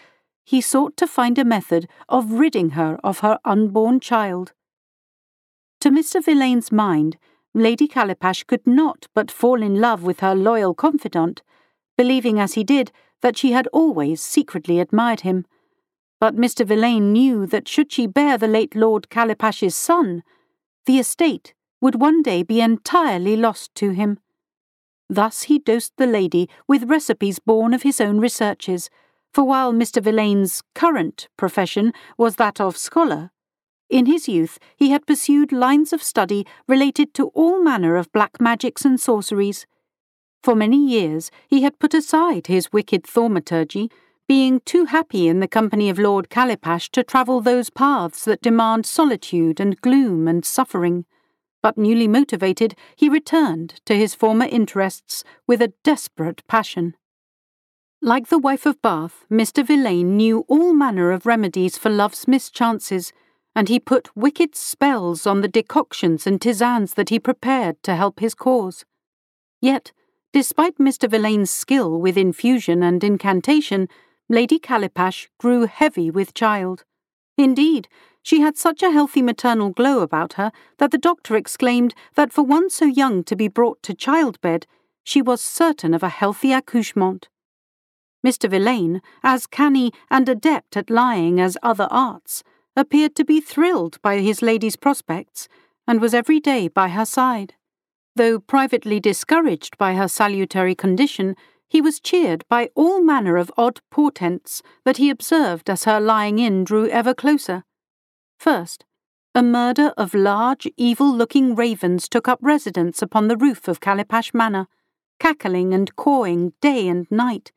he 0.43 0.60
sought 0.60 0.98
to 0.98 1.08
find 1.08 1.38
a 1.38 1.46
method 1.46 1.88
of 2.10 2.34
ridding 2.34 2.72
her 2.72 3.00
of 3.03 3.20
her 3.20 3.39
unborn 3.46 4.00
child. 4.00 4.53
To 5.81 5.89
Mr. 5.89 6.24
Villain's 6.24 6.72
mind, 6.72 7.17
Lady 7.53 7.88
Calipash 7.88 8.46
could 8.48 8.65
not 8.65 9.08
but 9.13 9.29
fall 9.29 9.62
in 9.62 9.79
love 9.79 10.03
with 10.03 10.22
her 10.22 10.34
loyal 10.34 10.74
confidant, 10.74 11.43
believing 11.98 12.39
as 12.39 12.53
he 12.53 12.63
did 12.63 12.91
that 13.22 13.38
she 13.38 13.51
had 13.51 13.67
always 13.67 14.22
secretly 14.22 14.79
admired 14.79 15.22
him. 15.22 15.46
But 16.20 16.36
Mr. 16.36 16.65
Villain 16.65 17.12
knew 17.12 17.46
that 17.48 17.67
should 17.67 17.91
she 17.91 18.08
bear 18.08 18.38
the 18.38 18.48
late 18.48 18.75
Lord 18.75 19.10
Calipash's 19.10 19.75
son, 19.75 20.24
the 20.86 20.98
estate 20.98 21.53
would 21.82 22.00
one 22.00 22.22
day 22.22 22.44
be 22.44 22.62
entirely 22.62 23.36
lost 23.36 23.76
to 23.76 23.90
him. 23.90 24.20
Thus 25.10 25.44
he 25.44 25.60
dosed 25.60 25.94
the 25.98 26.06
lady 26.06 26.48
with 26.68 26.90
recipes 26.90 27.40
born 27.40 27.74
of 27.74 27.82
his 27.82 28.00
own 28.00 28.20
researches, 28.20 28.90
for 29.34 29.44
while 29.44 29.74
Mr. 29.74 30.02
Villain's 30.02 30.62
current 30.74 31.28
profession 31.36 31.92
was 32.18 32.38
that 32.38 32.62
of 32.62 32.78
scholar, 32.78 33.32
in 33.92 34.06
his 34.06 34.30
youth 34.30 34.58
he 34.78 34.90
had 34.92 35.06
pursued 35.06 35.52
lines 35.52 35.92
of 35.92 36.02
study 36.02 36.48
related 36.66 37.14
to 37.14 37.28
all 37.36 37.62
manner 37.62 37.98
of 37.98 38.12
black 38.14 38.40
magics 38.40 38.86
and 38.86 39.00
sorceries. 39.00 39.68
For 40.42 40.56
many 40.56 40.78
years 40.78 41.30
he 41.48 41.62
had 41.62 41.78
put 41.78 41.94
aside 41.94 42.48
his 42.48 42.72
wicked 42.72 43.06
thaumaturgy, 43.06 43.92
being 44.30 44.62
too 44.62 44.86
happy 44.86 45.28
in 45.28 45.42
the 45.42 45.48
company 45.48 45.90
of 45.90 46.00
Lord 46.00 46.30
Calipash 46.30 46.90
to 46.92 47.04
travel 47.04 47.42
those 47.42 47.70
paths 47.70 48.24
that 48.24 48.42
demand 48.42 48.86
solitude 48.86 49.60
and 49.60 49.80
gloom 49.82 50.26
and 50.26 50.46
suffering. 50.46 51.06
But 51.62 51.77
newly 51.77 52.08
motivated, 52.08 52.75
he 52.96 53.10
returned 53.10 53.82
to 53.86 53.96
his 53.96 54.15
former 54.15 54.46
interests 54.46 55.24
with 55.48 55.62
a 55.62 55.74
desperate 55.84 56.46
passion. 56.48 56.96
Like 58.01 58.30
the 58.30 58.39
wife 58.39 58.65
of 58.65 58.82
Bath, 58.82 59.25
Mr. 59.32 59.65
Villain 59.65 60.18
knew 60.18 60.44
all 60.48 60.74
manner 60.74 61.12
of 61.12 61.25
remedies 61.25 61.77
for 61.77 61.89
love's 61.89 62.27
mischances, 62.27 63.13
and 63.56 63.70
he 63.70 63.80
put 63.80 64.15
wicked 64.15 64.56
spells 64.56 65.27
on 65.27 65.41
the 65.41 65.48
decoctions 65.48 66.25
and 66.25 66.39
tisanes 66.39 66.96
that 66.96 67.10
he 67.10 67.20
prepared 67.20 67.84
to 67.84 67.96
help 67.96 68.20
his 68.20 68.34
cause. 68.34 68.86
Yet, 69.62 69.91
despite 70.34 70.77
Mr. 70.80 71.10
Villain's 71.10 71.51
skill 71.51 72.00
with 72.00 72.18
infusion 72.18 72.82
and 72.82 73.03
incantation, 73.03 73.88
Lady 74.30 74.58
Calipash 74.58 75.27
grew 75.38 75.68
heavy 75.68 76.10
with 76.10 76.34
child. 76.34 76.86
Indeed, 77.38 77.88
she 78.24 78.42
had 78.42 78.58
such 78.58 78.84
a 78.84 78.92
healthy 78.92 79.22
maternal 79.22 79.70
glow 79.70 80.01
about 80.01 80.34
her 80.34 80.51
that 80.78 80.92
the 80.92 80.98
doctor 80.98 81.36
exclaimed 81.36 81.94
that 82.16 82.32
for 82.32 82.44
one 82.44 82.70
so 82.70 82.86
young 82.86 83.24
to 83.24 83.36
be 83.36 83.48
brought 83.48 83.82
to 83.84 83.94
childbed, 83.94 84.66
she 85.04 85.22
was 85.22 85.42
certain 85.42 85.94
of 85.94 86.04
a 86.04 86.10
healthy 86.10 86.51
accouchement. 86.54 87.30
Mr. 88.25 88.50
Villain, 88.50 89.01
as 89.24 89.48
canny 89.48 89.92
and 90.12 90.30
adept 90.30 90.78
at 90.78 90.90
lying 90.90 91.40
as 91.40 91.58
other 91.63 91.88
arts, 91.90 92.44
appeared 92.75 93.16
to 93.16 93.25
be 93.25 93.42
thrilled 93.42 94.00
by 94.01 94.20
his 94.20 94.42
lady's 94.42 94.75
prospects, 94.75 95.48
and 95.88 96.00
was 96.00 96.13
every 96.13 96.40
day 96.40 96.68
by 96.68 96.90
her 96.90 97.06
side. 97.06 97.56
Though 98.16 98.40
privately 98.40 99.00
discouraged 99.00 99.78
by 99.78 99.96
her 99.96 100.08
salutary 100.08 100.75
condition, 100.75 101.36
he 101.68 101.82
was 101.82 102.00
cheered 102.00 102.44
by 102.50 102.70
all 102.75 103.01
manner 103.01 103.38
of 103.38 103.51
odd 103.58 103.80
portents 103.90 104.62
that 104.84 104.98
he 104.98 105.10
observed 105.10 105.70
as 105.70 105.86
her 105.86 106.00
lying 106.00 106.38
in 106.38 106.63
drew 106.63 106.88
ever 106.90 107.13
closer. 107.13 107.63
First, 108.41 108.86
a 109.36 109.43
murder 109.43 109.93
of 109.98 110.15
large, 110.15 110.67
evil 110.75 111.15
looking 111.15 111.53
ravens 111.53 112.10
took 112.10 112.27
up 112.27 112.39
residence 112.41 113.03
upon 113.03 113.27
the 113.27 113.38
roof 113.38 113.67
of 113.67 113.79
Calipash 113.79 114.33
Manor, 114.33 114.65
cackling 115.19 115.75
and 115.75 115.95
cawing 115.95 116.53
day 116.60 116.88
and 116.88 117.05
night. 117.12 117.51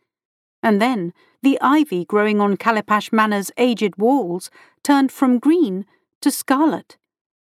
And 0.62 0.82
then 0.82 1.14
the 1.42 1.58
ivy 1.62 2.04
growing 2.04 2.38
on 2.38 2.58
Calipash 2.58 3.14
Manor's 3.14 3.50
aged 3.56 3.96
walls 3.96 4.50
turned 4.82 5.10
from 5.10 5.38
green 5.38 5.86
to 6.20 6.30
scarlet, 6.30 6.98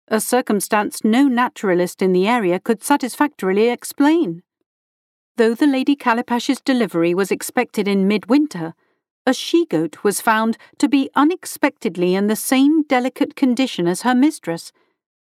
a 0.08 0.18
circumstance 0.18 1.04
no 1.04 1.28
naturalist 1.28 2.00
in 2.00 2.14
the 2.14 2.26
area 2.26 2.58
could 2.58 2.82
satisfactorily 2.82 3.68
explain. 3.68 4.44
Though 5.36 5.54
the 5.54 5.66
Lady 5.66 5.94
Calipash's 5.94 6.62
delivery 6.62 7.12
was 7.12 7.30
expected 7.30 7.86
in 7.86 8.08
midwinter, 8.08 8.72
a 9.26 9.34
she 9.34 9.66
goat 9.66 10.04
was 10.04 10.20
found 10.20 10.56
to 10.78 10.88
be 10.88 11.10
unexpectedly 11.14 12.14
in 12.14 12.28
the 12.28 12.36
same 12.36 12.82
delicate 12.84 13.34
condition 13.34 13.88
as 13.88 14.02
her 14.02 14.14
mistress, 14.14 14.72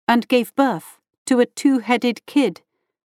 and 0.07 0.27
gave 0.27 0.53
birth 0.55 0.99
to 1.25 1.39
a 1.39 1.45
two 1.45 1.79
headed 1.79 2.25
kid 2.25 2.61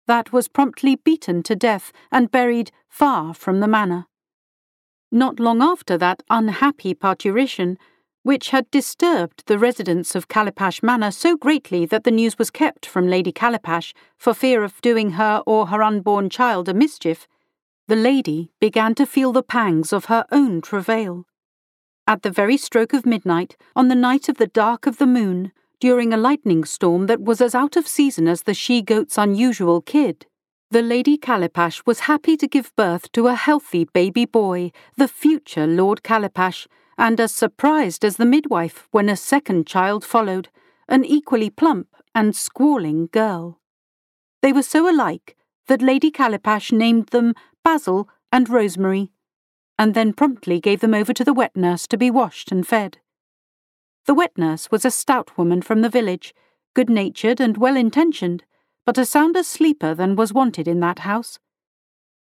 that 0.05 0.31
was 0.31 0.47
promptly 0.47 0.95
beaten 0.95 1.41
to 1.43 1.55
death 1.55 1.91
and 2.11 2.31
buried 2.31 2.71
far 2.87 3.33
from 3.33 3.59
the 3.59 3.67
manor. 3.67 4.05
Not 5.11 5.39
long 5.39 5.61
after 5.61 5.97
that 5.97 6.23
unhappy 6.29 6.93
parturition, 6.93 7.77
which 8.23 8.49
had 8.49 8.69
disturbed 8.71 9.43
the 9.47 9.59
residents 9.59 10.15
of 10.15 10.27
Calipash 10.27 10.81
Manor 10.81 11.11
so 11.11 11.35
greatly 11.35 11.85
that 11.85 12.03
the 12.03 12.11
news 12.11 12.37
was 12.37 12.49
kept 12.49 12.85
from 12.85 13.07
Lady 13.07 13.31
Calipash 13.31 13.93
for 14.17 14.33
fear 14.33 14.63
of 14.63 14.81
doing 14.81 15.11
her 15.11 15.43
or 15.45 15.67
her 15.67 15.83
unborn 15.83 16.29
child 16.29 16.69
a 16.69 16.73
mischief, 16.73 17.27
the 17.87 17.95
lady 17.95 18.51
began 18.59 18.95
to 18.95 19.05
feel 19.05 19.31
the 19.31 19.43
pangs 19.43 19.91
of 19.91 20.05
her 20.05 20.25
own 20.31 20.61
travail. 20.61 21.25
At 22.07 22.21
the 22.21 22.31
very 22.31 22.57
stroke 22.57 22.93
of 22.93 23.05
midnight, 23.05 23.57
on 23.75 23.87
the 23.87 23.95
night 23.95 24.29
of 24.29 24.37
the 24.37 24.47
dark 24.47 24.85
of 24.87 24.97
the 24.97 25.07
moon, 25.07 25.51
during 25.79 26.13
a 26.13 26.17
lightning 26.17 26.63
storm 26.63 27.07
that 27.07 27.21
was 27.21 27.41
as 27.41 27.53
out 27.53 27.75
of 27.75 27.87
season 27.87 28.27
as 28.27 28.43
the 28.43 28.53
she 28.53 28.81
goat's 28.81 29.17
unusual 29.17 29.81
kid, 29.81 30.25
the 30.71 30.81
Lady 30.81 31.17
Calipash 31.17 31.85
was 31.85 32.01
happy 32.01 32.35
to 32.35 32.47
give 32.47 32.75
birth 32.75 33.11
to 33.11 33.27
a 33.27 33.35
healthy 33.35 33.85
baby 33.85 34.25
boy, 34.25 34.71
the 34.97 35.07
future 35.07 35.67
Lord 35.67 36.01
Calipash, 36.03 36.67
and 36.97 37.19
as 37.19 37.31
surprised 37.31 38.03
as 38.03 38.17
the 38.17 38.25
midwife 38.25 38.87
when 38.91 39.07
a 39.07 39.15
second 39.15 39.67
child 39.67 40.03
followed, 40.03 40.49
an 40.87 41.05
equally 41.05 41.49
plump 41.49 41.89
and 42.15 42.35
squalling 42.35 43.07
girl. 43.11 43.59
They 44.41 44.51
were 44.51 44.63
so 44.63 44.89
alike 44.89 45.35
that 45.67 45.81
Lady 45.81 46.11
Calipash 46.11 46.71
named 46.71 47.09
them 47.09 47.33
Basil, 47.63 48.09
and 48.31 48.49
Rosemary, 48.49 49.11
and 49.79 49.93
then 49.93 50.13
promptly 50.13 50.59
gave 50.59 50.79
them 50.81 50.93
over 50.93 51.13
to 51.13 51.23
the 51.23 51.33
wet 51.33 51.55
nurse 51.55 51.87
to 51.87 51.97
be 51.97 52.11
washed 52.11 52.51
and 52.51 52.67
fed. 52.67 52.99
The 54.05 54.13
wet 54.13 54.37
nurse 54.37 54.69
was 54.69 54.83
a 54.85 54.91
stout 54.91 55.37
woman 55.37 55.61
from 55.61 55.81
the 55.81 55.89
village, 55.89 56.33
good 56.73 56.89
natured 56.89 57.39
and 57.39 57.57
well 57.57 57.77
intentioned, 57.77 58.43
but 58.85 58.97
a 58.97 59.05
sounder 59.05 59.43
sleeper 59.43 59.95
than 59.95 60.15
was 60.15 60.33
wanted 60.33 60.67
in 60.67 60.79
that 60.81 60.99
house. 60.99 61.39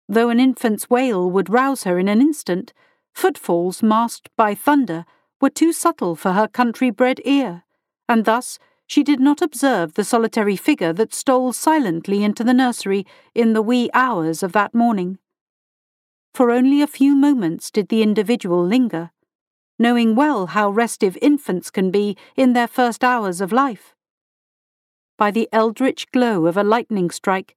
Though 0.07 0.29
an 0.29 0.39
infant's 0.39 0.89
wail 0.89 1.29
would 1.31 1.49
rouse 1.49 1.83
her 1.83 1.97
in 1.97 2.07
an 2.07 2.21
instant, 2.21 2.73
footfalls 3.13 3.81
masked 3.81 4.29
by 4.35 4.53
thunder 4.53 5.05
were 5.41 5.49
too 5.49 5.73
subtle 5.73 6.15
for 6.15 6.33
her 6.33 6.47
country 6.47 6.89
bred 6.89 7.19
ear, 7.25 7.63
and 8.07 8.25
thus 8.25 8.59
she 8.85 9.01
did 9.01 9.19
not 9.19 9.41
observe 9.41 9.93
the 9.93 10.03
solitary 10.03 10.55
figure 10.55 10.93
that 10.93 11.13
stole 11.13 11.53
silently 11.53 12.23
into 12.23 12.43
the 12.43 12.53
nursery 12.53 13.05
in 13.33 13.53
the 13.53 13.61
wee 13.61 13.89
hours 13.93 14.43
of 14.43 14.51
that 14.51 14.75
morning. 14.75 15.17
For 16.33 16.49
only 16.49 16.81
a 16.81 16.87
few 16.87 17.15
moments 17.15 17.69
did 17.69 17.89
the 17.89 18.01
individual 18.01 18.65
linger, 18.65 19.11
knowing 19.77 20.15
well 20.15 20.47
how 20.47 20.69
restive 20.69 21.15
infants 21.21 21.69
can 21.69 21.91
be 21.91 22.17
in 22.35 22.53
their 22.53 22.67
first 22.67 23.03
hours 23.03 23.39
of 23.39 23.51
life. 23.51 23.93
By 25.15 25.29
the 25.29 25.47
eldritch 25.51 26.11
glow 26.11 26.47
of 26.47 26.57
a 26.57 26.63
lightning 26.63 27.11
strike, 27.11 27.55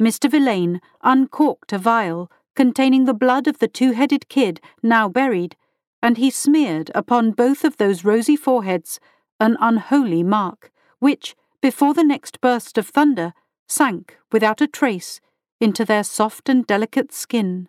Mr. 0.00 0.30
Villain 0.30 0.80
uncorked 1.02 1.72
a 1.72 1.78
vial 1.78 2.30
containing 2.54 3.06
the 3.06 3.14
blood 3.14 3.46
of 3.46 3.60
the 3.60 3.68
two 3.68 3.92
headed 3.92 4.28
kid 4.28 4.60
now 4.82 5.08
buried, 5.08 5.56
and 6.02 6.18
he 6.18 6.30
smeared 6.30 6.90
upon 6.94 7.32
both 7.32 7.64
of 7.64 7.78
those 7.78 8.04
rosy 8.04 8.36
foreheads 8.36 9.00
an 9.40 9.56
unholy 9.58 10.22
mark, 10.22 10.70
which, 10.98 11.34
before 11.62 11.94
the 11.94 12.04
next 12.04 12.40
burst 12.40 12.76
of 12.76 12.88
thunder, 12.88 13.32
sank 13.68 14.18
without 14.30 14.60
a 14.60 14.66
trace 14.66 15.20
into 15.60 15.84
their 15.84 16.04
soft 16.04 16.48
and 16.48 16.66
delicate 16.66 17.12
skin. 17.12 17.68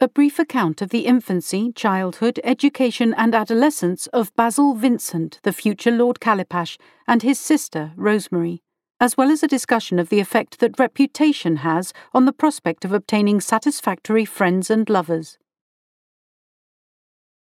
A 0.00 0.08
brief 0.08 0.38
account 0.38 0.82
of 0.82 0.90
the 0.90 1.06
infancy, 1.06 1.72
childhood, 1.72 2.38
education, 2.44 3.14
and 3.14 3.34
adolescence 3.34 4.06
of 4.08 4.34
Basil 4.36 4.74
Vincent, 4.74 5.40
the 5.42 5.52
future 5.52 5.90
Lord 5.90 6.20
Calipash, 6.20 6.76
and 7.08 7.22
his 7.22 7.38
sister, 7.40 7.92
Rosemary 7.96 8.62
as 9.00 9.16
well 9.16 9.30
as 9.30 9.42
a 9.42 9.48
discussion 9.48 9.98
of 9.98 10.08
the 10.08 10.20
effect 10.20 10.58
that 10.58 10.78
reputation 10.78 11.56
has 11.56 11.92
on 12.14 12.24
the 12.24 12.32
prospect 12.32 12.84
of 12.84 12.92
obtaining 12.92 13.40
satisfactory 13.40 14.24
friends 14.24 14.70
and 14.70 14.88
lovers. 14.88 15.38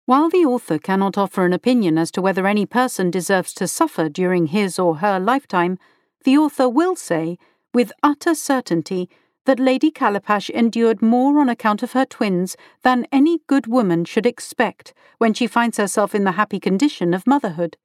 While 0.07 0.31
the 0.31 0.45
author 0.45 0.79
cannot 0.79 1.19
offer 1.19 1.45
an 1.45 1.53
opinion 1.53 1.99
as 1.99 2.11
to 2.13 2.23
whether 2.23 2.47
any 2.47 2.67
person 2.67 3.11
deserves 3.11 3.53
to 3.55 3.69
suffer 3.69 4.09
during 4.09 4.47
his 4.47 4.79
or 4.79 4.97
her 4.97 5.19
lifetime, 5.19 5.79
the 6.25 6.39
author 6.39 6.69
will 6.69 6.97
say, 6.97 7.39
with 7.75 7.93
utter 8.03 8.35
certainty, 8.35 9.09
that 9.45 9.59
Lady 9.59 9.91
Calipash 9.91 10.51
endured 10.51 11.03
more 11.03 11.41
on 11.41 11.49
account 11.49 11.83
of 11.83 11.93
her 11.93 12.05
twins 12.05 12.57
than 12.83 13.07
any 13.11 13.41
good 13.47 13.67
woman 13.67 14.05
should 14.05 14.27
expect 14.27 14.95
when 15.19 15.35
she 15.35 15.47
finds 15.47 15.77
herself 15.77 16.15
in 16.15 16.25
the 16.25 16.33
happy 16.33 16.61
condition 16.61 17.13
of 17.15 17.27
motherhood. 17.27 17.77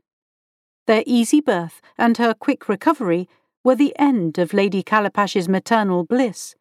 their 0.85 1.03
easy 1.05 1.41
birth, 1.41 1.81
and 1.97 2.17
her 2.17 2.33
quick 2.33 2.69
recovery 2.69 3.27
were 3.63 3.75
the 3.75 3.93
end 3.99 4.37
of 4.37 4.53
Lady 4.53 4.81
Calipash's 4.81 5.49
maternal 5.49 6.05
bliss. 6.05 6.55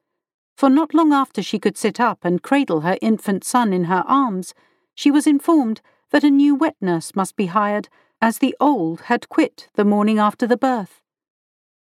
For 0.56 0.68
not 0.68 0.94
long 0.94 1.12
after 1.12 1.42
she 1.42 1.59
could 1.59 1.76
sit 1.76 2.00
up 2.00 2.24
and 2.24 2.42
cradle 2.42 2.80
her 2.80 2.98
infant 3.00 3.44
son 3.44 3.72
in 3.72 3.85
her 3.85 4.02
arms, 4.06 4.54
she 4.94 5.11
was 5.11 5.26
informed 5.26 5.80
that 6.11 6.24
a 6.24 6.30
new 6.30 6.54
wet 6.54 6.76
nurse 6.80 7.14
must 7.14 7.37
be 7.37 7.46
hired, 7.46 7.88
as 8.20 8.38
the 8.38 8.56
old 8.59 9.02
had 9.02 9.28
quit 9.28 9.68
the 9.74 9.85
morning 9.85 10.18
after 10.18 10.46
the 10.46 10.56
birth. 10.56 11.02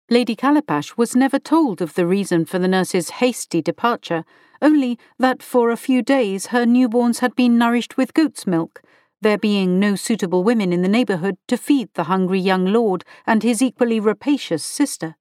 Lady 0.08 0.36
Calipash 0.36 0.96
was 0.96 1.16
never 1.16 1.36
told 1.36 1.82
of 1.82 1.94
the 1.94 2.06
reason 2.06 2.44
for 2.44 2.60
the 2.60 2.68
nurse's 2.68 3.10
hasty 3.10 3.60
departure, 3.60 4.24
only 4.62 4.96
that 5.18 5.42
for 5.42 5.68
a 5.68 5.76
few 5.76 6.00
days 6.00 6.46
her 6.46 6.64
newborns 6.64 7.18
had 7.18 7.34
been 7.34 7.58
nourished 7.58 7.96
with 7.96 8.14
goat's 8.14 8.46
milk, 8.46 8.82
there 9.20 9.36
being 9.36 9.80
no 9.80 9.96
suitable 9.96 10.44
women 10.44 10.72
in 10.72 10.82
the 10.82 10.88
neighbourhood 10.88 11.36
to 11.48 11.56
feed 11.56 11.88
the 11.94 12.04
hungry 12.04 12.38
young 12.38 12.66
lord 12.66 13.04
and 13.26 13.42
his 13.42 13.60
equally 13.60 13.98
rapacious 13.98 14.64
sister. 14.64 15.16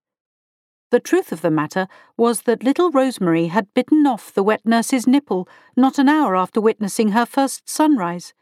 The 0.92 1.00
truth 1.00 1.32
of 1.32 1.42
the 1.42 1.50
matter 1.50 1.88
was 2.16 2.44
that 2.44 2.64
little 2.64 2.92
Rosemary 2.92 3.48
had 3.48 3.74
bitten 3.74 4.06
off 4.06 4.32
the 4.32 4.44
wet 4.44 4.62
nurse's 4.66 5.08
nipple 5.08 5.50
not 5.76 5.98
an 5.98 6.08
hour 6.08 6.36
after 6.36 6.62
witnessing 6.62 7.10
her 7.10 7.26
first 7.26 7.68
sunrise. 7.68 8.36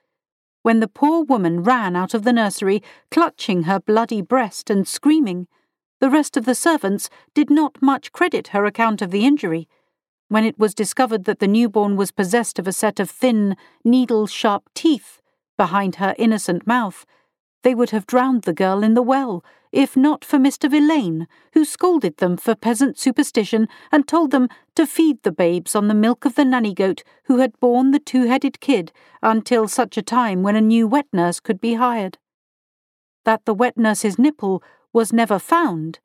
When 0.62 0.82
the 0.82 0.90
poor 0.90 1.24
woman 1.24 1.64
ran 1.64 1.96
out 1.96 2.14
of 2.14 2.24
the 2.24 2.34
nursery, 2.34 2.84
clutching 3.10 3.64
her 3.64 3.80
bloody 3.80 4.22
breast 4.22 4.70
and 4.70 4.86
screaming, 4.86 5.48
the 6.04 6.10
rest 6.10 6.36
of 6.36 6.44
the 6.44 6.54
servants 6.54 7.10
did 7.34 7.50
not 7.50 7.82
much 7.82 8.12
credit 8.12 8.50
her 8.50 8.66
account 8.66 9.02
of 9.02 9.10
the 9.10 9.26
injury. 9.26 9.70
When 10.28 10.44
it 10.44 10.60
was 10.60 10.76
discovered 10.76 11.24
that 11.24 11.40
the 11.40 11.48
newborn 11.48 11.96
was 11.96 12.12
possessed 12.12 12.60
of 12.60 12.68
a 12.68 12.74
set 12.74 13.00
of 13.00 13.10
thin, 13.10 13.56
needle 13.86 14.28
sharp 14.28 14.70
teeth 14.76 15.22
behind 15.58 15.96
her 15.96 16.14
innocent 16.18 16.68
mouth, 16.68 17.06
they 17.62 17.74
would 17.74 17.92
have 17.92 18.06
drowned 18.06 18.42
the 18.42 18.52
girl 18.52 18.84
in 18.84 18.96
the 18.96 19.02
well, 19.02 19.46
if 19.72 19.96
not 19.96 20.26
for 20.26 20.38
Mr. 20.38 20.70
Villain, 20.70 21.26
who 21.54 21.64
scolded 21.64 22.18
them 22.18 22.36
for 22.36 22.54
peasant 22.54 22.98
superstition 23.00 23.70
and 23.90 24.06
told 24.06 24.32
them 24.32 24.50
to 24.76 24.86
feed 24.86 25.24
the 25.24 25.32
babes 25.32 25.74
on 25.74 25.88
the 25.88 25.94
milk 25.94 26.26
of 26.26 26.36
the 26.36 26.44
nanny 26.44 26.74
goat 26.74 27.06
who 27.28 27.38
had 27.38 27.58
borne 27.62 27.92
the 27.92 28.00
two 28.00 28.26
headed 28.26 28.60
kid 28.60 28.92
until 29.22 29.70
such 29.70 29.98
a 29.98 30.02
time 30.02 30.44
when 30.44 30.58
a 30.58 30.60
new 30.60 30.86
wet 30.86 31.08
nurse 31.14 31.40
could 31.40 31.62
be 31.62 31.76
hired. 31.76 32.18
That 33.24 33.46
the 33.46 33.54
wet 33.54 33.78
nurse's 33.78 34.20
nipple 34.20 34.62
was 34.94 35.12
never 35.12 35.40
found 35.40 36.00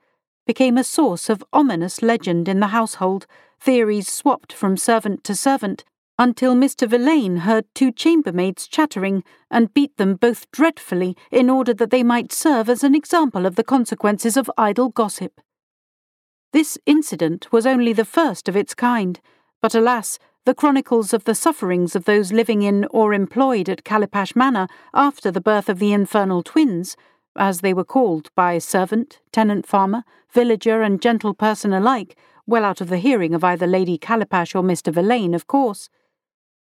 became 0.49 0.79
a 0.79 0.83
source 0.83 1.29
of 1.29 1.45
ominous 1.53 2.01
legend 2.01 2.49
in 2.49 2.59
the 2.59 2.69
household, 2.69 3.27
theories 3.61 4.09
swapped 4.09 4.51
from 4.51 4.79
servant 4.79 5.23
to 5.23 5.35
servant, 5.35 5.85
until 6.19 6.55
Mr. 6.55 6.89
Villain 6.89 7.39
heard 7.39 7.67
two 7.75 7.93
chambermaids 7.93 8.67
chattering 8.67 9.23
and 9.51 9.75
beat 9.75 9.95
them 9.99 10.15
both 10.15 10.51
dreadfully 10.51 11.15
in 11.31 11.51
order 11.51 11.75
that 11.75 11.91
they 11.91 12.03
might 12.03 12.33
serve 12.33 12.71
as 12.71 12.83
an 12.83 12.95
example 12.95 13.45
of 13.45 13.57
the 13.57 13.63
consequences 13.63 14.39
of 14.39 14.51
idle 14.57 14.89
gossip. 14.89 15.39
This 16.55 16.79
incident 16.87 17.53
was 17.53 17.67
only 17.67 17.93
the 17.93 18.07
first 18.07 18.49
of 18.49 18.57
its 18.57 18.75
kind, 18.75 19.21
but 19.61 19.75
alas, 19.75 20.19
the 20.47 20.55
chronicles 20.55 21.13
of 21.13 21.25
the 21.25 21.35
sufferings 21.35 21.95
of 21.95 22.07
those 22.07 22.33
living 22.33 22.63
in 22.63 22.87
or 22.91 23.13
employed 23.13 23.69
at 23.69 23.85
Calipash 23.85 24.35
Manor 24.35 24.67
after 24.95 25.31
the 25.31 25.43
birth 25.43 25.69
of 25.69 25.79
the 25.79 25.93
infernal 25.93 26.43
twins, 26.43 26.97
as 27.39 27.61
they 27.61 27.73
were 27.73 27.85
called 27.85 28.31
by 28.35 28.59
servant, 28.59 29.21
tenant 29.33 29.67
farmer, 29.67 30.05
villager, 30.31 30.83
and 30.83 31.01
gentle 31.01 31.33
person 31.33 31.73
alike, 31.73 32.17
well 32.47 32.65
out 32.65 32.81
of 32.81 32.89
the 32.89 32.99
hearing 32.99 33.35
of 33.35 33.45
either 33.45 33.67
Lady 33.67 33.97
Calipash 33.97 34.55
or 34.55 34.63
Mr. 34.63 34.93
Villain, 34.93 35.35
of 35.35 35.47
course, 35.47 35.89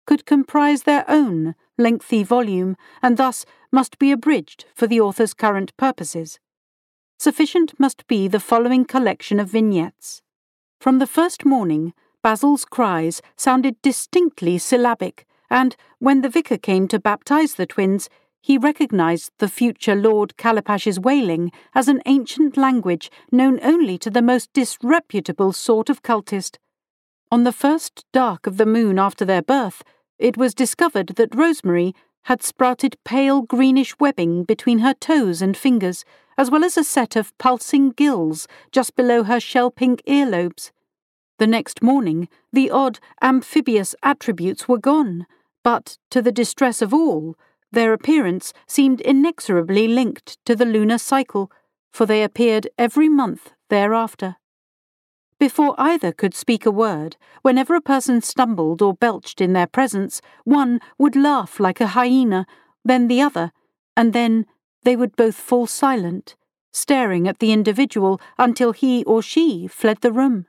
could 0.07 0.27
comprise 0.27 0.83
their 0.83 1.05
own 1.09 1.55
lengthy 1.79 2.23
volume, 2.23 2.77
and 3.03 3.17
thus 3.17 3.45
must 3.71 3.99
be 3.99 4.11
abridged 4.11 4.65
for 4.75 4.87
the 4.87 5.01
author's 5.01 5.35
current 5.35 5.77
purposes. 5.77 6.41
Sufficient 7.19 7.79
must 7.79 8.07
be 8.07 8.27
the 8.27 8.41
following 8.41 8.85
collection 8.85 9.39
of 9.39 9.49
vignettes. 9.49 10.23
From 10.81 10.99
the 10.99 11.07
first 11.07 11.45
morning, 11.45 11.95
Basil's 12.23 12.65
cries 12.65 13.23
sounded 13.37 13.81
distinctly 13.83 14.59
syllabic, 14.59 15.27
and 15.51 15.77
when 15.99 16.23
the 16.23 16.29
vicar 16.29 16.57
came 16.57 16.89
to 16.89 16.99
baptize 16.99 17.55
the 17.55 17.67
twins, 17.67 18.09
he 18.43 18.59
recognized 18.59 19.31
the 19.39 19.49
future 19.49 19.95
Lord 19.95 20.37
Calipash's 20.37 20.99
wailing 20.99 21.53
as 21.75 21.87
an 21.87 22.03
ancient 22.07 22.57
language 22.57 23.09
known 23.31 23.61
only 23.63 23.97
to 23.99 24.11
the 24.11 24.21
most 24.21 24.53
disreputable 24.53 25.53
sort 25.53 25.89
of 25.89 26.03
cultist. 26.03 26.59
On 27.31 27.45
the 27.45 27.53
first 27.53 28.05
dark 28.13 28.49
of 28.49 28.57
the 28.57 28.67
moon 28.67 28.99
after 28.99 29.25
their 29.25 29.43
birth, 29.43 29.85
it 30.19 30.37
was 30.37 30.55
discovered 30.55 31.15
that 31.17 31.35
Rosemary 31.35 31.95
had 32.25 32.43
sprouted 32.43 32.97
pale 33.05 33.43
greenish 33.43 33.99
webbing 33.99 34.43
between 34.45 34.81
her 34.81 34.95
toes 34.95 35.41
and 35.41 35.57
fingers, 35.57 36.05
as 36.37 36.51
well 36.51 36.65
as 36.65 36.77
a 36.77 36.85
set 36.85 37.15
of 37.15 37.37
pulsing 37.39 37.91
gills 37.91 38.49
just 38.73 38.97
below 38.97 39.23
her 39.23 39.39
shell 39.39 39.71
pink 39.71 40.03
earlobes. 40.07 40.73
The 41.39 41.47
next 41.47 41.83
morning, 41.83 42.29
the 42.53 42.71
odd 42.71 42.99
amphibious 43.23 43.95
attributes 44.03 44.69
were 44.69 44.79
gone, 44.79 45.27
but, 45.63 45.97
to 46.11 46.21
the 46.21 46.33
distress 46.33 46.83
of 46.83 46.93
all, 46.93 47.37
their 47.73 47.93
appearance 47.93 48.53
seemed 48.67 49.01
inexorably 49.01 49.89
linked 49.89 50.39
to 50.45 50.55
the 50.55 50.65
lunar 50.65 50.99
cycle, 50.99 51.51
for 51.93 52.07
they 52.07 52.23
appeared 52.23 52.69
every 52.79 53.09
month 53.09 53.53
thereafter. 53.69 54.37
Before 55.39 55.75
either 55.77 56.13
could 56.13 56.35
speak 56.35 56.65
a 56.67 56.71
word, 56.71 57.17
whenever 57.41 57.75
a 57.75 57.81
person 57.81 58.21
stumbled 58.21 58.81
or 58.81 58.95
belched 58.95 59.41
in 59.41 59.55
their 59.55 59.67
presence, 59.67 60.21
one 60.45 60.79
would 60.99 61.17
laugh 61.17 61.59
like 61.59 61.81
a 61.81 61.89
hyena, 61.89 62.47
then 62.85 63.09
the 63.09 63.21
other, 63.21 63.51
and 63.97 64.13
then 64.13 64.47
they 64.85 64.95
would 64.95 65.17
both 65.17 65.35
fall 65.35 65.67
silent, 65.67 66.37
staring 66.73 67.27
at 67.27 67.41
the 67.41 67.53
individual 67.53 68.21
until 68.39 68.73
he 68.73 69.03
or 69.05 69.21
she 69.23 69.67
fled 69.67 70.01
the 70.01 70.13
room. 70.13 70.47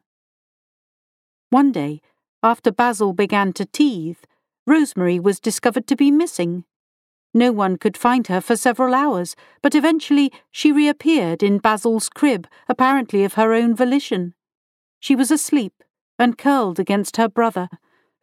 One 1.49 1.71
day, 1.71 2.01
after 2.43 2.71
Basil 2.71 3.13
began 3.13 3.53
to 3.53 3.65
teethe, 3.65 4.19
Rosemary 4.67 5.19
was 5.19 5.39
discovered 5.39 5.87
to 5.87 5.95
be 5.95 6.11
missing. 6.11 6.65
No 7.33 7.51
one 7.51 7.77
could 7.77 7.97
find 7.97 8.27
her 8.27 8.39
for 8.39 8.55
several 8.55 8.93
hours, 8.93 9.35
but 9.61 9.73
eventually 9.73 10.31
she 10.51 10.71
reappeared 10.71 11.41
in 11.41 11.57
Basil's 11.57 12.09
crib, 12.09 12.47
apparently 12.69 13.23
of 13.23 13.33
her 13.33 13.53
own 13.53 13.75
volition. 13.75 14.35
She 14.99 15.15
was 15.15 15.31
asleep 15.31 15.83
and 16.19 16.37
curled 16.37 16.79
against 16.79 17.17
her 17.17 17.27
brother, 17.27 17.69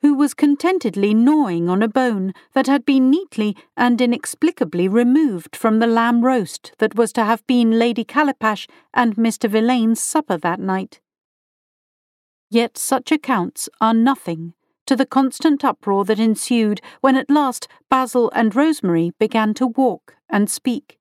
who 0.00 0.14
was 0.14 0.32
contentedly 0.32 1.12
gnawing 1.12 1.68
on 1.68 1.82
a 1.82 1.88
bone 1.88 2.32
that 2.54 2.66
had 2.66 2.86
been 2.86 3.10
neatly 3.10 3.56
and 3.76 4.00
inexplicably 4.00 4.88
removed 4.88 5.56
from 5.56 5.78
the 5.78 5.86
lamb 5.86 6.24
roast 6.24 6.72
that 6.78 6.94
was 6.94 7.12
to 7.12 7.24
have 7.24 7.46
been 7.46 7.78
Lady 7.78 8.04
Calipash 8.04 8.66
and 8.94 9.16
Mr. 9.16 9.48
Villain's 9.48 10.00
supper 10.00 10.38
that 10.38 10.60
night. 10.60 11.00
Yet 12.48 12.78
such 12.78 13.12
accounts 13.12 13.68
are 13.80 13.94
nothing 13.94 14.54
to 14.90 14.96
the 14.96 15.06
constant 15.06 15.64
uproar 15.64 16.04
that 16.04 16.18
ensued 16.18 16.80
when 17.00 17.14
at 17.14 17.30
last 17.30 17.68
Basil 17.88 18.28
and 18.34 18.56
Rosemary 18.56 19.12
began 19.20 19.54
to 19.54 19.68
walk 19.68 20.16
and 20.28 20.50
speak. 20.50 20.98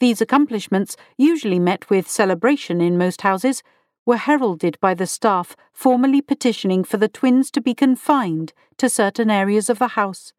These 0.00 0.20
accomplishments, 0.20 0.98
usually 1.16 1.58
met 1.58 1.88
with 1.88 2.06
celebration 2.06 2.82
in 2.82 2.98
most 2.98 3.22
houses, 3.22 3.62
were 4.04 4.18
heralded 4.18 4.76
by 4.82 4.92
the 4.92 5.06
staff 5.06 5.56
formally 5.72 6.20
petitioning 6.20 6.84
for 6.84 6.98
the 6.98 7.08
twins 7.08 7.50
to 7.52 7.62
be 7.62 7.72
confined 7.72 8.52
to 8.76 8.90
certain 8.90 9.30
areas 9.30 9.70
of 9.70 9.78
the 9.78 9.96
house. 9.96 10.34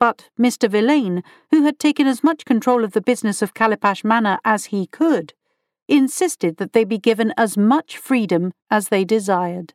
But 0.00 0.28
Mr. 0.36 0.68
Villain, 0.68 1.22
who 1.52 1.62
had 1.62 1.78
taken 1.78 2.08
as 2.08 2.24
much 2.24 2.44
control 2.44 2.82
of 2.82 2.94
the 2.94 3.00
business 3.00 3.42
of 3.42 3.54
Calipash 3.54 4.02
Manor 4.02 4.40
as 4.44 4.64
he 4.74 4.88
could, 4.88 5.34
insisted 5.86 6.56
that 6.56 6.72
they 6.72 6.82
be 6.82 6.98
given 6.98 7.32
as 7.36 7.56
much 7.56 7.96
freedom 7.96 8.52
as 8.72 8.88
they 8.88 9.04
desired. 9.04 9.72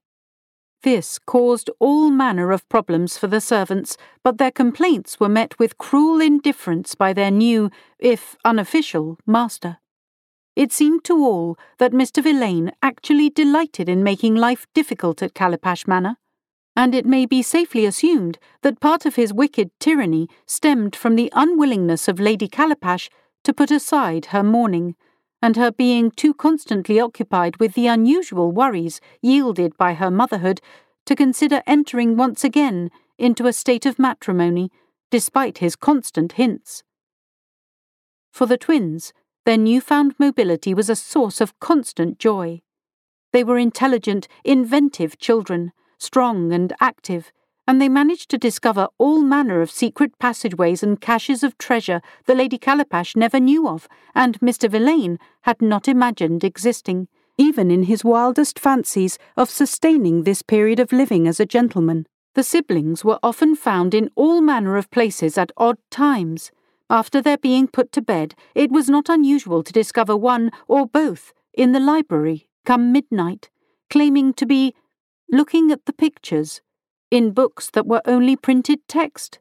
This 0.84 1.20
caused 1.20 1.70
all 1.80 2.10
manner 2.10 2.52
of 2.52 2.68
problems 2.68 3.16
for 3.16 3.28
the 3.28 3.42
servants, 3.42 3.98
but 4.24 4.40
their 4.40 4.50
complaints 4.50 5.20
were 5.20 5.30
met 5.30 5.60
with 5.60 5.78
cruel 5.78 6.20
indifference 6.20 6.96
by 6.96 7.14
their 7.14 7.30
new, 7.30 7.70
if 8.00 8.36
unofficial, 8.44 9.20
master. 9.28 9.78
It 10.56 10.72
seemed 10.72 11.04
to 11.06 11.14
all 11.14 11.58
that 11.78 11.94
Mr. 11.94 12.24
Villain 12.24 12.72
actually 12.82 13.30
delighted 13.30 13.88
in 13.88 14.04
making 14.04 14.36
life 14.36 14.66
difficult 14.74 15.22
at 15.22 15.36
Calipash 15.36 15.88
Manor, 15.88 16.18
and 16.76 16.96
it 16.96 17.06
may 17.06 17.28
be 17.28 17.44
safely 17.44 17.86
assumed 17.86 18.40
that 18.64 18.80
part 18.80 19.06
of 19.06 19.16
his 19.16 19.32
wicked 19.34 19.70
tyranny 19.80 20.28
stemmed 20.48 20.96
from 20.96 21.16
the 21.16 21.32
unwillingness 21.36 22.08
of 22.08 22.20
Lady 22.20 22.48
Calipash 22.48 23.08
to 23.44 23.54
put 23.54 23.70
aside 23.70 24.28
her 24.28 24.44
mourning, 24.44 24.96
and 25.42 25.56
her 25.56 25.72
being 25.72 26.12
too 26.12 26.34
constantly 26.34 27.00
occupied 27.00 27.58
with 27.58 27.74
the 27.74 27.88
unusual 27.88 28.52
worries 28.52 29.02
yielded 29.22 29.76
by 29.78 29.94
her 29.94 30.12
motherhood 30.12 30.62
to 31.06 31.16
consider 31.16 31.64
entering 31.66 32.16
once 32.16 32.44
again 32.44 32.92
into 33.18 33.48
a 33.48 33.54
state 33.54 33.86
of 33.86 33.98
matrimony, 33.98 34.72
despite 35.10 35.58
his 35.58 35.76
constant 35.76 36.34
hints. 36.34 36.84
For 38.32 38.46
the 38.46 38.58
twins, 38.58 39.14
their 39.46 39.58
newfound 39.58 40.16
mobility 40.20 40.74
was 40.74 40.90
a 40.90 40.96
source 40.96 41.42
of 41.42 41.60
constant 41.60 42.20
joy. 42.20 42.62
They 43.34 43.44
were 43.44 43.58
intelligent, 43.58 44.28
inventive 44.44 45.18
children, 45.18 45.72
strong 45.98 46.54
and 46.54 46.74
active, 46.80 47.32
and 47.68 47.82
they 47.82 47.90
managed 47.90 48.30
to 48.30 48.38
discover 48.38 48.88
all 48.98 49.22
manner 49.22 49.62
of 49.62 49.72
secret 49.72 50.18
passageways 50.20 50.84
and 50.84 51.00
caches 51.00 51.44
of 51.44 51.58
treasure 51.58 52.02
the 52.26 52.36
Lady 52.36 52.58
Calipash 52.58 53.16
never 53.16 53.40
knew 53.40 53.68
of, 53.68 53.88
and 54.16 54.40
Mr. 54.40 54.70
Villain 54.70 55.20
had 55.42 55.62
not 55.62 55.88
imagined 55.88 56.44
existing, 56.44 57.08
even 57.38 57.72
in 57.72 57.84
his 57.84 58.04
wildest 58.04 58.60
fancies 58.60 59.18
of 59.38 59.50
sustaining 59.50 60.24
this 60.24 60.42
period 60.42 60.80
of 60.80 60.92
living 60.92 61.28
as 61.28 61.40
a 61.40 61.46
gentleman. 61.46 62.08
The 62.34 62.44
siblings 62.44 63.04
were 63.04 63.20
often 63.22 63.56
found 63.56 63.94
in 63.94 64.10
all 64.16 64.42
manner 64.42 64.78
of 64.78 64.92
places 64.92 65.38
at 65.38 65.52
odd 65.58 65.78
times. 65.90 66.52
After 66.90 67.22
their 67.22 67.38
being 67.38 67.68
put 67.68 67.92
to 67.94 68.02
bed, 68.02 68.36
it 68.56 68.72
was 68.72 68.90
not 68.90 69.10
unusual 69.10 69.64
to 69.64 69.74
discover 69.74 70.16
one 70.16 70.52
or 70.68 70.88
both 70.88 71.34
in 71.54 71.72
the 71.72 71.80
library 71.80 72.48
come 72.66 72.92
midnight, 72.92 73.50
claiming 73.90 74.34
to 74.34 74.46
be 74.46 74.76
looking 75.30 75.72
at 75.72 75.86
the 75.86 75.94
pictures 75.94 76.62
in 77.12 77.32
books 77.32 77.70
that 77.70 77.86
were 77.86 78.02
only 78.06 78.38
printed 78.38 78.80
text. 78.88 79.40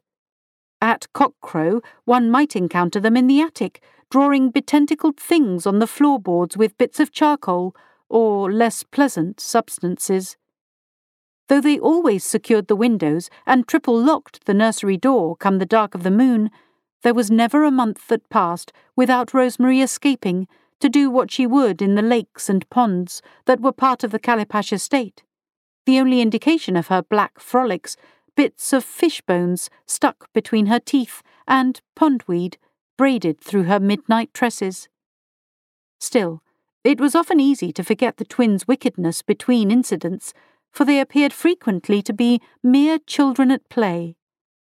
At 0.81 1.07
cockcrow, 1.15 1.81
one 2.03 2.29
might 2.29 2.55
encounter 2.55 2.99
them 2.99 3.15
in 3.15 3.27
the 3.27 3.41
attic, 3.41 3.81
drawing 4.09 4.51
betentacled 4.51 5.17
things 5.17 5.65
on 5.65 5.79
the 5.79 5.87
floorboards 5.87 6.57
with 6.57 6.77
bits 6.77 6.99
of 6.99 7.13
charcoal 7.13 7.73
or 8.09 8.51
less 8.51 8.83
pleasant 8.83 9.39
substances. 9.39 10.35
Though 11.47 11.61
they 11.61 11.79
always 11.79 12.25
secured 12.25 12.67
the 12.67 12.75
windows 12.75 13.29
and 13.45 13.67
triple 13.67 13.97
locked 13.97 14.45
the 14.45 14.53
nursery 14.53 14.97
door 14.97 15.37
come 15.37 15.59
the 15.59 15.65
dark 15.65 15.95
of 15.95 16.03
the 16.03 16.11
moon, 16.11 16.51
there 17.03 17.13
was 17.13 17.31
never 17.31 17.63
a 17.63 17.71
month 17.71 18.07
that 18.09 18.29
passed 18.29 18.73
without 18.95 19.33
Rosemary 19.33 19.81
escaping 19.81 20.47
to 20.81 20.89
do 20.89 21.09
what 21.09 21.31
she 21.31 21.47
would 21.47 21.81
in 21.81 21.95
the 21.95 22.01
lakes 22.01 22.49
and 22.49 22.69
ponds 22.69 23.21
that 23.45 23.61
were 23.61 23.71
part 23.71 24.03
of 24.03 24.11
the 24.11 24.19
Calipash 24.19 24.73
estate 24.73 25.23
the 25.85 25.99
only 25.99 26.21
indication 26.21 26.75
of 26.75 26.87
her 26.87 27.01
black 27.01 27.39
frolics, 27.39 27.95
bits 28.35 28.73
of 28.73 28.83
fish 28.83 29.21
bones 29.21 29.69
stuck 29.85 30.31
between 30.33 30.67
her 30.67 30.79
teeth 30.79 31.21
and 31.47 31.81
pondweed 31.95 32.55
braided 32.97 33.41
through 33.41 33.63
her 33.63 33.79
midnight 33.79 34.33
tresses. 34.33 34.87
Still, 35.99 36.41
it 36.83 36.99
was 36.99 37.15
often 37.15 37.39
easy 37.39 37.71
to 37.73 37.83
forget 37.83 38.17
the 38.17 38.25
twins' 38.25 38.67
wickedness 38.67 39.21
between 39.21 39.71
incidents, 39.71 40.33
for 40.71 40.85
they 40.85 40.99
appeared 40.99 41.33
frequently 41.33 42.01
to 42.01 42.13
be 42.13 42.41
mere 42.63 42.97
children 42.99 43.51
at 43.51 43.69
play. 43.69 44.15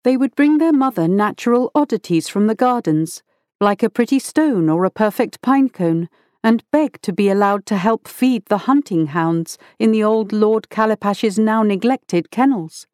They 0.05 0.17
would 0.17 0.37
bring 0.37 0.59
their 0.59 0.73
mother 0.73 1.09
natural 1.09 1.71
oddities 1.75 2.29
from 2.29 2.47
the 2.47 2.55
gardens, 2.55 3.23
like 3.61 3.83
a 3.83 3.91
pretty 3.91 4.19
stone 4.19 4.69
or 4.69 4.85
a 4.85 4.91
perfect 4.91 5.41
pine 5.41 5.71
cone, 5.71 6.09
and 6.45 6.63
begged 6.71 7.03
to 7.03 7.13
be 7.13 7.31
allowed 7.31 7.65
to 7.65 7.79
help 7.79 8.07
feed 8.07 8.45
the 8.47 8.59
hunting 8.59 9.07
hounds 9.07 9.57
in 9.79 9.93
the 9.93 10.05
old 10.05 10.31
Lord 10.31 10.69
Calipash's 10.69 11.39
now 11.39 11.63
neglected 11.63 12.31
kennels. 12.31 12.87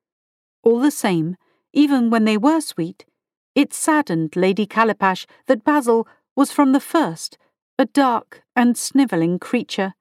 All 0.63 0.79
the 0.79 0.93
same, 0.93 1.37
even 1.73 2.11
when 2.11 2.27
they 2.27 2.37
were 2.37 2.61
sweet, 2.61 3.05
it 3.57 3.75
saddened 3.75 4.37
Lady 4.37 4.67
Calipash 4.67 5.27
that 5.47 5.65
Basil 5.65 6.07
was 6.37 6.53
from 6.53 6.71
the 6.71 6.81
first 6.81 7.37
a 7.77 7.87
dark 7.87 8.43
and 8.55 8.79
snivelling 8.79 9.39
creature, 9.41 9.95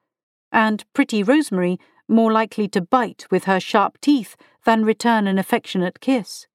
and 0.52 0.86
pretty 0.94 1.24
Rosemary 1.24 1.80
more 2.08 2.32
likely 2.32 2.68
to 2.68 2.82
bite 2.82 3.26
with 3.32 3.46
her 3.46 3.60
sharp 3.60 4.00
teeth 4.00 4.36
than 4.66 4.86
return 4.86 5.26
an 5.26 5.40
affectionate 5.40 6.00
kiss. 6.02 6.46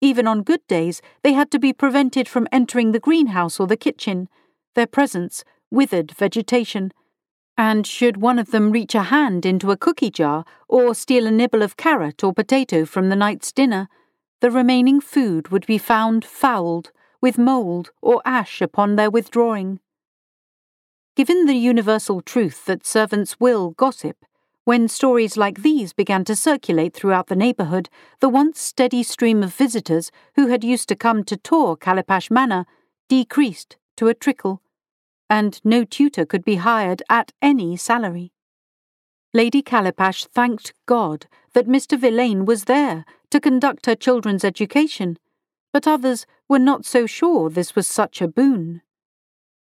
Even 0.00 0.26
on 0.26 0.42
good 0.42 0.66
days, 0.66 1.02
they 1.22 1.34
had 1.34 1.50
to 1.52 1.58
be 1.58 1.72
prevented 1.72 2.26
from 2.26 2.48
entering 2.50 2.90
the 2.90 2.98
greenhouse 2.98 3.60
or 3.60 3.66
the 3.66 3.76
kitchen, 3.76 4.28
their 4.74 4.86
presence 4.86 5.44
withered 5.70 6.12
vegetation, 6.12 6.92
and 7.56 7.86
should 7.86 8.16
one 8.16 8.38
of 8.38 8.50
them 8.50 8.70
reach 8.70 8.94
a 8.94 9.04
hand 9.04 9.44
into 9.44 9.70
a 9.70 9.76
cookie 9.76 10.10
jar 10.10 10.44
or 10.68 10.94
steal 10.94 11.26
a 11.26 11.30
nibble 11.30 11.62
of 11.62 11.76
carrot 11.76 12.24
or 12.24 12.32
potato 12.32 12.84
from 12.84 13.08
the 13.08 13.16
night's 13.16 13.52
dinner, 13.52 13.88
the 14.40 14.50
remaining 14.50 15.00
food 15.00 15.48
would 15.48 15.66
be 15.66 15.78
found 15.78 16.24
fouled, 16.24 16.90
with 17.20 17.36
mould 17.36 17.90
or 18.00 18.22
ash 18.24 18.62
upon 18.62 18.96
their 18.96 19.10
withdrawing. 19.10 19.78
Given 21.16 21.44
the 21.44 21.54
universal 21.54 22.22
truth 22.22 22.64
that 22.64 22.86
servants 22.86 23.38
will 23.38 23.70
gossip, 23.70 24.24
when 24.64 24.88
stories 24.88 25.36
like 25.36 25.62
these 25.62 25.92
began 25.92 26.24
to 26.24 26.36
circulate 26.36 26.94
throughout 26.94 27.26
the 27.26 27.36
neighbourhood, 27.36 27.90
the 28.20 28.28
once 28.28 28.60
steady 28.60 29.02
stream 29.02 29.42
of 29.42 29.54
visitors 29.54 30.10
who 30.36 30.46
had 30.46 30.64
used 30.64 30.88
to 30.88 30.96
come 30.96 31.24
to 31.24 31.36
tour 31.36 31.76
Calipash 31.76 32.30
Manor 32.30 32.64
decreased 33.08 33.76
to 33.96 34.08
a 34.08 34.14
trickle 34.14 34.62
and 35.30 35.60
no 35.64 35.84
tutor 35.84 36.26
could 36.26 36.44
be 36.44 36.56
hired 36.56 37.02
at 37.08 37.32
any 37.40 37.76
salary. 37.76 38.32
Lady 39.32 39.62
Calipash 39.62 40.26
thanked 40.26 40.74
God 40.86 41.26
that 41.54 41.68
Mr. 41.68 41.96
Villain 41.96 42.44
was 42.44 42.64
there 42.64 43.04
to 43.30 43.40
conduct 43.40 43.86
her 43.86 43.94
children's 43.94 44.44
education, 44.44 45.16
but 45.72 45.86
others 45.86 46.26
were 46.48 46.58
not 46.58 46.84
so 46.84 47.06
sure 47.06 47.48
this 47.48 47.76
was 47.76 47.86
such 47.86 48.20
a 48.20 48.26
boon. 48.26 48.82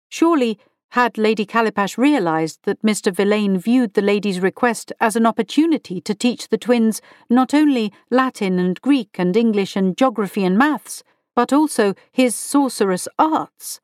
Surely, 0.09 0.59
had 0.91 1.19
Lady 1.19 1.45
Calipash 1.45 1.99
realized 1.99 2.61
that 2.63 2.81
Mr. 2.83 3.13
Villain 3.13 3.59
viewed 3.59 3.95
the 3.95 4.03
lady's 4.03 4.39
request 4.39 4.93
as 5.01 5.17
an 5.17 5.27
opportunity 5.27 6.01
to 6.01 6.15
teach 6.15 6.49
the 6.49 6.57
twins 6.57 7.03
not 7.29 7.53
only 7.53 7.93
Latin 8.09 8.61
and 8.61 8.81
Greek 8.81 9.19
and 9.19 9.37
English 9.37 9.75
and 9.75 9.97
geography 9.97 10.45
and 10.45 10.57
maths, 10.57 11.03
but 11.35 11.53
also 11.53 11.93
his 12.13 12.37
sorcerous 12.37 13.09
arts, 13.19 13.81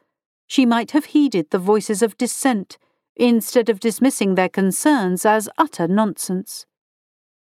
she 0.53 0.67
might 0.67 0.91
have 0.91 1.07
heeded 1.07 1.49
the 1.49 1.59
voices 1.59 2.03
of 2.03 2.19
dissent 2.19 2.77
instead 3.17 3.71
of 3.71 3.81
dismissing 3.81 4.35
their 4.35 4.51
concerns 4.51 5.25
as 5.25 5.49
utter 5.57 5.89
nonsense. 5.89 6.67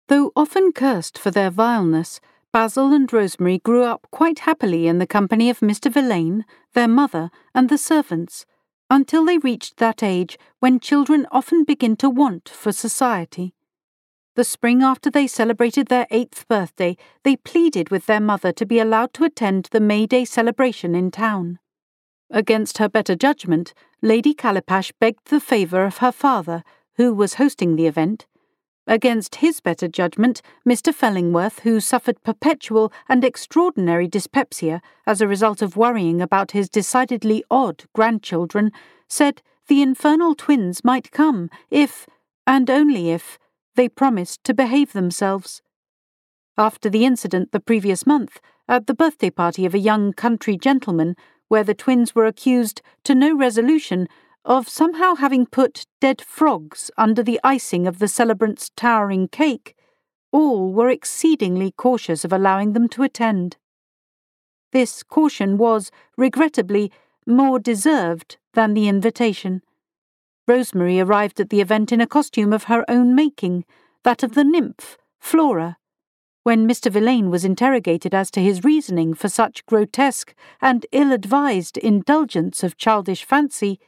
Though 0.07 0.31
often 0.35 0.71
cursed 0.71 1.17
for 1.17 1.31
their 1.31 1.49
vileness, 1.49 2.19
Basil 2.53 2.93
and 2.93 3.11
Rosemary 3.11 3.57
grew 3.57 3.81
up 3.81 4.05
quite 4.11 4.39
happily 4.39 4.85
in 4.85 4.99
the 4.99 5.07
company 5.07 5.49
of 5.49 5.61
Mr. 5.61 5.91
Villain, 5.91 6.45
their 6.75 6.87
mother, 6.87 7.31
and 7.55 7.69
the 7.69 7.77
servants, 7.79 8.45
until 8.87 9.25
they 9.25 9.39
reached 9.39 9.77
that 9.77 10.03
age 10.03 10.37
when 10.59 10.79
children 10.79 11.25
often 11.31 11.63
begin 11.63 11.95
to 11.95 12.07
want 12.07 12.49
for 12.49 12.71
society. 12.71 13.55
The 14.35 14.43
spring 14.43 14.83
after 14.83 15.09
they 15.09 15.25
celebrated 15.25 15.87
their 15.87 16.05
eighth 16.11 16.47
birthday, 16.47 16.97
they 17.23 17.35
pleaded 17.35 17.89
with 17.89 18.05
their 18.05 18.21
mother 18.21 18.51
to 18.51 18.65
be 18.67 18.77
allowed 18.77 19.11
to 19.15 19.23
attend 19.23 19.69
the 19.71 19.79
May 19.79 20.05
Day 20.05 20.23
celebration 20.23 20.93
in 20.93 21.09
town. 21.09 21.57
Against 22.33 22.77
her 22.77 22.87
better 22.87 23.15
judgment, 23.15 23.73
Lady 24.01 24.33
Calipash 24.33 24.93
begged 24.99 25.27
the 25.27 25.41
favour 25.41 25.83
of 25.83 25.97
her 25.97 26.13
father, 26.13 26.63
who 26.95 27.13
was 27.13 27.33
hosting 27.33 27.75
the 27.75 27.87
event. 27.87 28.25
Against 28.87 29.35
his 29.35 29.59
better 29.59 29.87
judgment, 29.87 30.41
Mr. 30.67 30.93
Fellingworth, 30.93 31.59
who 31.59 31.81
suffered 31.81 32.23
perpetual 32.23 32.91
and 33.09 33.23
extraordinary 33.23 34.07
dyspepsia 34.07 34.81
as 35.05 35.19
a 35.19 35.27
result 35.27 35.61
of 35.61 35.75
worrying 35.75 36.21
about 36.21 36.51
his 36.51 36.69
decidedly 36.69 37.43
odd 37.51 37.83
grandchildren, 37.93 38.71
said 39.09 39.41
the 39.67 39.81
infernal 39.81 40.33
twins 40.33 40.83
might 40.83 41.11
come 41.11 41.49
if, 41.69 42.07
and 42.47 42.69
only 42.69 43.11
if, 43.11 43.37
they 43.75 43.89
promised 43.89 44.43
to 44.45 44.53
behave 44.53 44.93
themselves. 44.93 45.61
After 46.57 46.89
the 46.89 47.05
incident 47.05 47.51
the 47.51 47.59
previous 47.59 48.05
month, 48.05 48.39
at 48.67 48.87
the 48.87 48.93
birthday 48.93 49.29
party 49.29 49.65
of 49.65 49.73
a 49.73 49.79
young 49.79 50.13
country 50.13 50.57
gentleman, 50.57 51.15
where 51.51 51.65
the 51.65 51.73
twins 51.73 52.15
were 52.15 52.25
accused, 52.25 52.81
to 53.03 53.13
no 53.13 53.35
resolution, 53.35 54.07
of 54.45 54.69
somehow 54.69 55.15
having 55.15 55.45
put 55.45 55.85
dead 55.99 56.21
frogs 56.21 56.89
under 56.97 57.21
the 57.21 57.41
icing 57.43 57.85
of 57.85 57.99
the 57.99 58.07
celebrant's 58.07 58.69
towering 58.77 59.27
cake, 59.27 59.75
all 60.31 60.71
were 60.71 60.89
exceedingly 60.89 61.69
cautious 61.69 62.23
of 62.23 62.31
allowing 62.31 62.71
them 62.71 62.87
to 62.87 63.03
attend. 63.03 63.57
This 64.71 65.03
caution 65.03 65.57
was, 65.57 65.91
regrettably, 66.15 66.89
more 67.27 67.59
deserved 67.59 68.37
than 68.53 68.73
the 68.73 68.87
invitation. 68.87 69.61
Rosemary 70.47 71.01
arrived 71.01 71.41
at 71.41 71.49
the 71.49 71.59
event 71.59 71.91
in 71.91 71.99
a 71.99 72.07
costume 72.07 72.53
of 72.53 72.63
her 72.63 72.85
own 72.87 73.13
making, 73.13 73.65
that 74.05 74.23
of 74.23 74.35
the 74.35 74.45
nymph, 74.45 74.97
Flora, 75.19 75.75
when 76.43 76.67
Mr. 76.67 76.91
Villain 76.91 77.29
was 77.29 77.45
interrogated 77.45 78.13
as 78.13 78.31
to 78.31 78.41
his 78.41 78.63
reasoning 78.63 79.13
for 79.13 79.29
such 79.29 79.65
grotesque 79.65 80.33
and 80.61 80.85
ill 80.91 81.11
advised 81.11 81.77
indulgence 81.77 82.63
of 82.63 82.77
childish 82.77 83.23
fancy, 83.23 83.79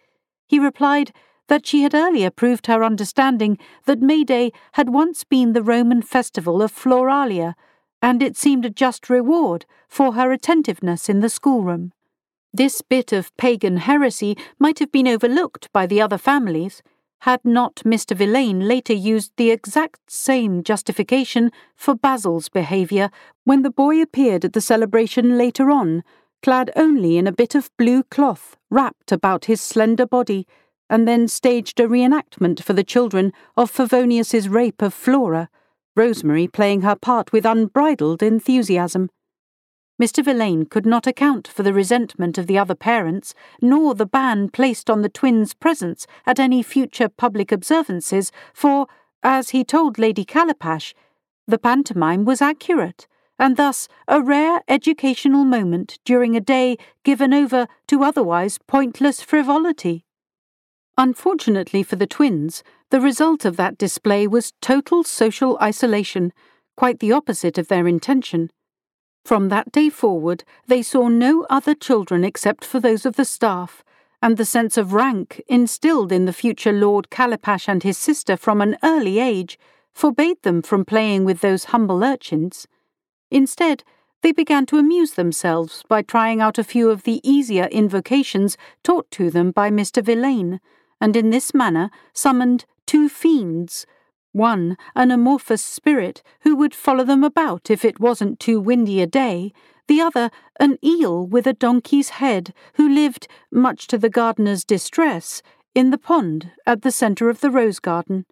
he 0.48 0.60
replied 0.60 1.12
that 1.48 1.66
she 1.66 1.82
had 1.82 1.94
earlier 1.94 2.30
proved 2.30 2.68
her 2.68 2.84
understanding 2.84 3.58
that 3.86 4.02
May 4.02 4.24
Day 4.24 4.52
had 4.74 4.90
once 4.90 5.24
been 5.24 5.54
the 5.54 5.64
Roman 5.64 6.02
festival 6.02 6.62
of 6.62 6.72
Floralia, 6.72 7.56
and 8.02 8.22
it 8.22 8.38
seemed 8.38 8.66
a 8.66 8.70
just 8.70 9.10
reward 9.10 9.66
for 9.88 10.14
her 10.14 10.32
attentiveness 10.32 11.10
in 11.10 11.22
the 11.22 11.30
schoolroom. 11.30 11.92
This 12.54 12.82
bit 12.82 13.12
of 13.12 13.36
pagan 13.36 13.78
heresy 13.78 14.38
might 14.60 14.80
have 14.80 14.92
been 14.92 15.08
overlooked 15.08 15.72
by 15.74 15.88
the 15.88 16.02
other 16.02 16.20
families, 16.20 16.84
had 17.24 17.40
not 17.46 17.76
Mr. 17.86 18.14
Villain 18.14 18.68
later 18.68 18.92
used 18.92 19.32
the 19.38 19.50
exact 19.50 20.12
same 20.12 20.62
justification 20.62 21.54
for 21.74 21.96
Basil's 21.96 22.50
behaviour 22.50 23.10
when 23.46 23.62
the 23.62 23.70
boy 23.70 24.02
appeared 24.02 24.44
at 24.44 24.52
the 24.52 24.60
celebration 24.60 25.38
later 25.38 25.72
on, 25.72 26.04
clad 26.42 26.70
only 26.76 27.18
in 27.18 27.26
a 27.26 27.32
bit 27.32 27.56
of 27.56 27.70
blue 27.78 28.04
cloth 28.04 28.58
wrapped 28.70 29.14
about 29.14 29.46
his 29.46 29.62
slender 29.62 30.06
body, 30.06 30.46
and 30.90 31.08
then 31.08 31.26
staged 31.30 31.80
a 31.80 31.88
reenactment 31.88 32.62
for 32.62 32.74
the 32.74 32.84
children 32.84 33.32
of 33.56 33.72
Favonius's 33.72 34.50
rape 34.50 34.82
of 34.82 34.94
Flora, 34.94 35.48
Rosemary 35.96 36.50
playing 36.50 36.82
her 36.82 36.98
part 36.98 37.32
with 37.32 37.46
unbridled 37.46 38.22
enthusiasm. 38.22 39.10
Mr. 40.02 40.24
Villain 40.24 40.66
could 40.66 40.86
not 40.86 41.06
account 41.06 41.48
for 41.48 41.62
the 41.62 41.74
resentment 41.74 42.38
of 42.38 42.48
the 42.48 42.58
other 42.58 42.76
parents, 42.76 43.34
nor 43.62 43.94
the 43.94 44.06
ban 44.06 44.50
placed 44.50 44.90
on 44.90 45.02
the 45.02 45.10
twins' 45.10 45.54
presence 45.54 46.08
at 46.26 46.40
any 46.40 46.64
future 46.64 47.08
public 47.08 47.52
observances, 47.52 48.32
for, 48.54 48.88
as 49.22 49.52
he 49.52 49.64
told 49.64 50.00
Lady 50.00 50.26
Calipash, 50.26 50.94
the 51.48 51.60
pantomime 51.60 52.26
was 52.26 52.42
accurate, 52.42 53.08
and 53.38 53.56
thus 53.56 53.88
a 54.08 54.22
rare 54.22 54.62
educational 54.68 55.46
moment 55.46 56.00
during 56.06 56.36
a 56.36 56.42
day 56.42 56.78
given 57.04 57.34
over 57.34 57.68
to 57.88 58.04
otherwise 58.04 58.58
pointless 58.68 59.22
frivolity. 59.22 60.06
Unfortunately 60.98 61.84
for 61.84 61.98
the 61.98 62.08
twins, 62.08 62.64
the 62.90 63.02
result 63.02 63.46
of 63.46 63.58
that 63.58 63.78
display 63.78 64.28
was 64.28 64.54
total 64.62 65.04
social 65.04 65.58
isolation, 65.62 66.32
quite 66.76 67.00
the 67.00 67.12
opposite 67.12 67.58
of 67.58 67.68
their 67.68 67.88
intention. 67.88 68.52
From 69.24 69.50
that 69.50 69.72
day 69.72 69.90
forward, 69.90 70.44
they 70.68 70.82
saw 70.82 71.08
no 71.08 71.46
other 71.50 71.74
children 71.74 72.26
except 72.26 72.66
for 72.66 72.80
those 72.80 73.06
of 73.06 73.16
the 73.16 73.26
staff, 73.26 73.84
and 74.22 74.36
the 74.36 74.46
sense 74.46 74.78
of 74.78 74.94
rank 74.94 75.42
instilled 75.48 76.12
in 76.12 76.26
the 76.26 76.34
future 76.34 76.74
Lord 76.74 77.10
Calipash 77.10 77.68
and 77.68 77.84
his 77.84 77.98
sister 77.98 78.36
from 78.36 78.62
an 78.62 78.78
early 78.84 79.20
age 79.20 79.58
forbade 79.94 80.42
them 80.44 80.62
from 80.62 80.84
playing 80.84 81.24
with 81.24 81.42
those 81.42 81.66
humble 81.66 82.04
urchins. 82.04 82.68
Instead, 83.32 83.84
they 84.22 84.32
began 84.32 84.66
to 84.66 84.78
amuse 84.78 85.14
themselves 85.14 85.84
by 85.88 86.02
trying 86.02 86.42
out 86.42 86.58
a 86.58 86.64
few 86.64 86.90
of 86.90 87.04
the 87.04 87.22
easier 87.24 87.66
invocations 87.66 88.58
taught 88.84 89.10
to 89.12 89.30
them 89.30 89.52
by 89.52 89.70
Mr. 89.70 90.04
Villain, 90.04 90.60
and 91.00 91.16
in 91.16 91.30
this 91.30 91.54
manner 91.54 91.90
summoned 92.14 92.66
two 92.86 93.10
fiends 93.10 93.86
one, 94.34 94.78
an 94.96 95.12
amorphous 95.12 95.64
spirit 95.64 96.22
who 96.42 96.56
would 96.56 96.76
follow 96.76 97.04
them 97.04 97.24
about 97.24 97.72
if 97.72 97.86
it 97.86 98.00
wasn't 98.00 98.40
too 98.40 98.60
windy 98.60 99.02
a 99.02 99.08
day, 99.08 99.54
the 99.88 100.02
other, 100.02 100.30
an 100.60 100.78
eel 100.84 101.26
with 101.26 101.48
a 101.48 101.54
donkey's 101.54 102.10
head 102.10 102.54
who 102.76 102.88
lived, 102.88 103.28
much 103.52 103.88
to 103.88 103.98
the 103.98 104.10
gardener's 104.10 104.66
distress, 104.66 105.42
in 105.76 105.90
the 105.90 105.98
pond 105.98 106.52
at 106.66 106.82
the 106.82 106.92
centre 106.92 107.30
of 107.30 107.42
the 107.42 107.52
rose 107.52 107.80
garden. 107.80 108.26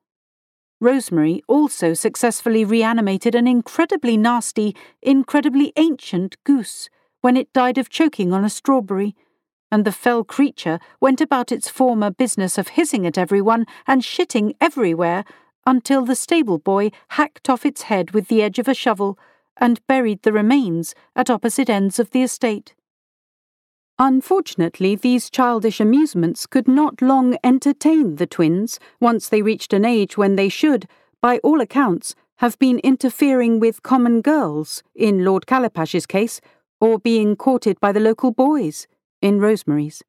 Rosemary 0.80 1.44
also 1.48 1.94
successfully 1.94 2.66
reanimated 2.66 3.36
an 3.36 3.48
incredibly 3.48 4.18
nasty, 4.18 4.76
incredibly 5.02 5.72
ancient 5.76 6.36
goose 6.44 6.90
when 7.22 7.38
it 7.38 7.54
died 7.54 7.78
of 7.78 7.90
choking 7.90 8.34
on 8.34 8.44
a 8.44 8.50
strawberry, 8.50 9.16
and 9.72 9.86
the 9.86 9.92
fell 9.92 10.24
creature 10.24 10.80
went 11.00 11.22
about 11.22 11.52
its 11.52 11.70
former 11.70 12.10
business 12.10 12.58
of 12.58 12.70
hissing 12.70 13.06
at 13.06 13.18
everyone 13.18 13.66
and 13.88 14.02
shitting 14.02 14.56
everywhere 14.60 15.24
until 15.65 16.06
the 16.06 16.15
stable 16.15 16.58
boy 16.58 16.91
hacked 17.10 17.50
off 17.50 17.65
its 17.65 17.84
head 17.84 18.12
with 18.12 18.28
the 18.28 18.41
edge 18.41 18.60
of 18.60 18.67
a 18.67 18.74
shovel 18.74 19.17
and 19.58 19.86
buried 19.88 20.24
the 20.24 20.34
remains 20.34 20.95
at 21.15 21.30
opposite 21.30 21.69
ends 21.69 22.00
of 22.00 22.12
the 22.12 22.24
estate. 22.24 22.74
Unfortunately, 24.00 24.95
these 24.95 25.30
childish 25.30 25.80
amusements 25.80 26.47
could 26.47 26.67
not 26.67 27.02
long 27.02 27.38
entertain 27.43 28.15
the 28.15 28.26
twins 28.26 28.80
once 29.00 29.30
they 29.30 29.43
reached 29.43 29.74
an 29.74 29.86
age 29.86 30.17
when 30.17 30.36
they 30.36 30.50
should, 30.50 30.88
by 31.21 31.38
all 31.39 31.62
accounts, 31.62 32.15
have 32.38 32.58
been 32.58 32.80
interfering 32.80 33.60
with 33.60 33.84
common 33.84 34.21
girls, 34.21 34.82
in 34.95 35.24
Lord 35.24 35.45
Calipash's 35.45 36.08
case, 36.08 36.41
or 36.80 36.97
being 36.97 37.36
courted 37.36 37.80
by 37.80 37.91
the 37.91 38.00
local 38.00 38.32
boys, 38.32 38.88
in 39.21 39.39
Rosemary's. 39.39 40.02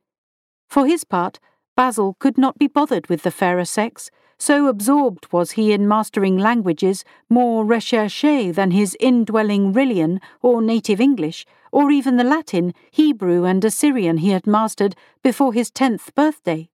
For 0.71 0.87
his 0.87 1.05
part, 1.05 1.39
Basil 1.77 2.17
could 2.19 2.39
not 2.39 2.59
be 2.59 2.69
bothered 2.69 3.09
with 3.09 3.25
the 3.25 3.31
fairer 3.31 3.67
sex, 3.67 4.11
so 4.43 4.67
absorbed 4.67 5.33
was 5.33 5.53
he 5.53 5.73
in 5.73 5.87
mastering 5.87 6.37
languages 6.37 7.05
more 7.31 7.65
recherche 7.65 8.53
than 8.53 8.73
his 8.73 8.97
indwelling 8.99 9.73
R'lyehian 9.73 10.21
or 10.41 10.61
native 10.61 11.01
English, 11.01 11.47
or 11.71 11.93
even 11.93 12.17
the 12.17 12.25
Latin, 12.25 12.75
Hebrew, 12.91 13.45
and 13.45 13.65
Assyrian 13.65 14.17
he 14.17 14.31
had 14.31 14.45
mastered 14.45 14.97
before 15.23 15.53
his 15.53 15.71
tenth 15.71 16.13
birthday. 16.17 16.69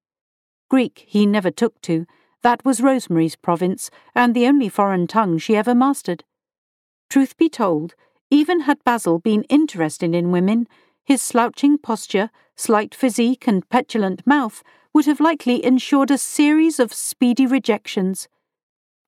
Greek 0.71 1.05
he 1.07 1.27
never 1.27 1.51
took 1.51 1.79
to, 1.83 2.07
that 2.41 2.65
was 2.65 2.81
Rosemary's 2.81 3.37
province, 3.37 3.91
and 4.15 4.35
the 4.35 4.47
only 4.47 4.71
foreign 4.71 5.07
tongue 5.07 5.37
she 5.37 5.55
ever 5.55 5.75
mastered. 5.75 6.25
Truth 7.11 7.37
be 7.37 7.51
told, 7.51 7.95
even 8.31 8.61
had 8.61 8.83
Basil 8.83 9.19
been 9.19 9.43
interested 9.51 10.15
in 10.15 10.33
women, 10.33 10.69
his 11.05 11.21
slouching 11.21 11.77
posture, 11.77 12.31
slight 12.59 12.95
physique, 12.95 13.47
and 13.47 13.69
petulant 13.71 14.27
mouth 14.27 14.63
would 14.93 15.07
have 15.07 15.21
likely 15.21 15.65
ensured 15.65 16.11
a 16.11 16.19
series 16.19 16.79
of 16.79 16.93
speedy 16.93 17.47
rejections. 17.47 18.29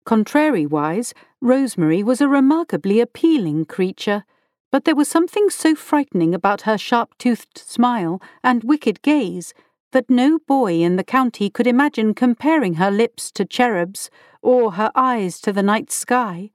Contrariwise, 0.06 1.12
Rosemary 1.40 2.02
was 2.02 2.20
a 2.20 2.28
remarkably 2.28 3.00
appealing 3.00 3.64
creature, 3.64 4.24
but 4.70 4.84
there 4.84 4.94
was 4.94 5.08
something 5.08 5.50
so 5.50 5.74
frightening 5.74 6.34
about 6.34 6.62
her 6.62 6.78
sharp 6.78 7.18
toothed 7.18 7.58
smile 7.58 8.22
and 8.42 8.64
wicked 8.64 9.02
gaze 9.02 9.52
that 9.92 10.08
no 10.08 10.38
boy 10.38 10.74
in 10.74 10.96
the 10.96 11.04
county 11.04 11.50
could 11.50 11.66
imagine 11.66 12.14
comparing 12.14 12.74
her 12.74 12.90
lips 12.90 13.32
to 13.32 13.44
cherubs 13.44 14.10
or 14.42 14.72
her 14.72 14.92
eyes 14.94 15.40
to 15.40 15.52
the 15.52 15.62
night 15.62 15.90
sky, 15.90 16.50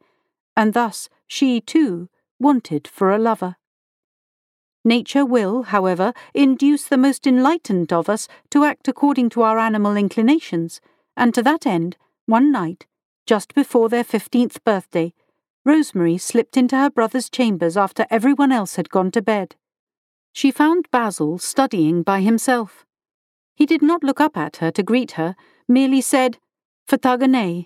and 0.55 0.73
thus 0.73 1.09
she, 1.27 1.59
too, 1.59 2.09
wanted 2.39 2.87
for 2.87 3.11
a 3.11 3.17
lover. 3.17 3.57
Nature 4.87 5.25
will, 5.25 5.63
however, 5.63 6.13
induce 6.35 6.85
the 6.85 6.97
most 6.97 7.25
enlightened 7.25 7.91
of 7.91 8.07
us 8.07 8.27
to 8.51 8.63
act 8.63 8.87
according 8.87 9.29
to 9.29 9.41
our 9.41 9.57
animal 9.57 9.97
inclinations, 9.97 10.79
and 11.17 11.33
to 11.33 11.41
that 11.41 11.65
end, 11.65 11.97
one 12.27 12.51
night, 12.51 12.85
just 13.25 13.55
before 13.55 13.89
their 13.89 14.03
fifteenth 14.03 14.63
birthday, 14.63 15.11
Rosemary 15.65 16.19
slipped 16.19 16.55
into 16.55 16.77
her 16.77 16.91
brother's 16.91 17.31
chambers 17.31 17.75
after 17.75 18.05
everyone 18.11 18.51
else 18.51 18.75
had 18.75 18.91
gone 18.91 19.09
to 19.09 19.21
bed. 19.23 19.55
She 20.31 20.51
found 20.51 20.91
Basil 20.91 21.39
studying 21.39 22.03
by 22.03 22.21
himself. 22.21 22.85
He 23.55 23.65
did 23.65 23.81
not 23.81 24.03
look 24.03 24.21
up 24.21 24.37
at 24.37 24.57
her 24.57 24.69
to 24.69 24.83
greet 24.83 25.13
her, 25.13 25.35
merely 25.67 26.01
said, 26.01 26.37
Fatagane, 26.87 27.65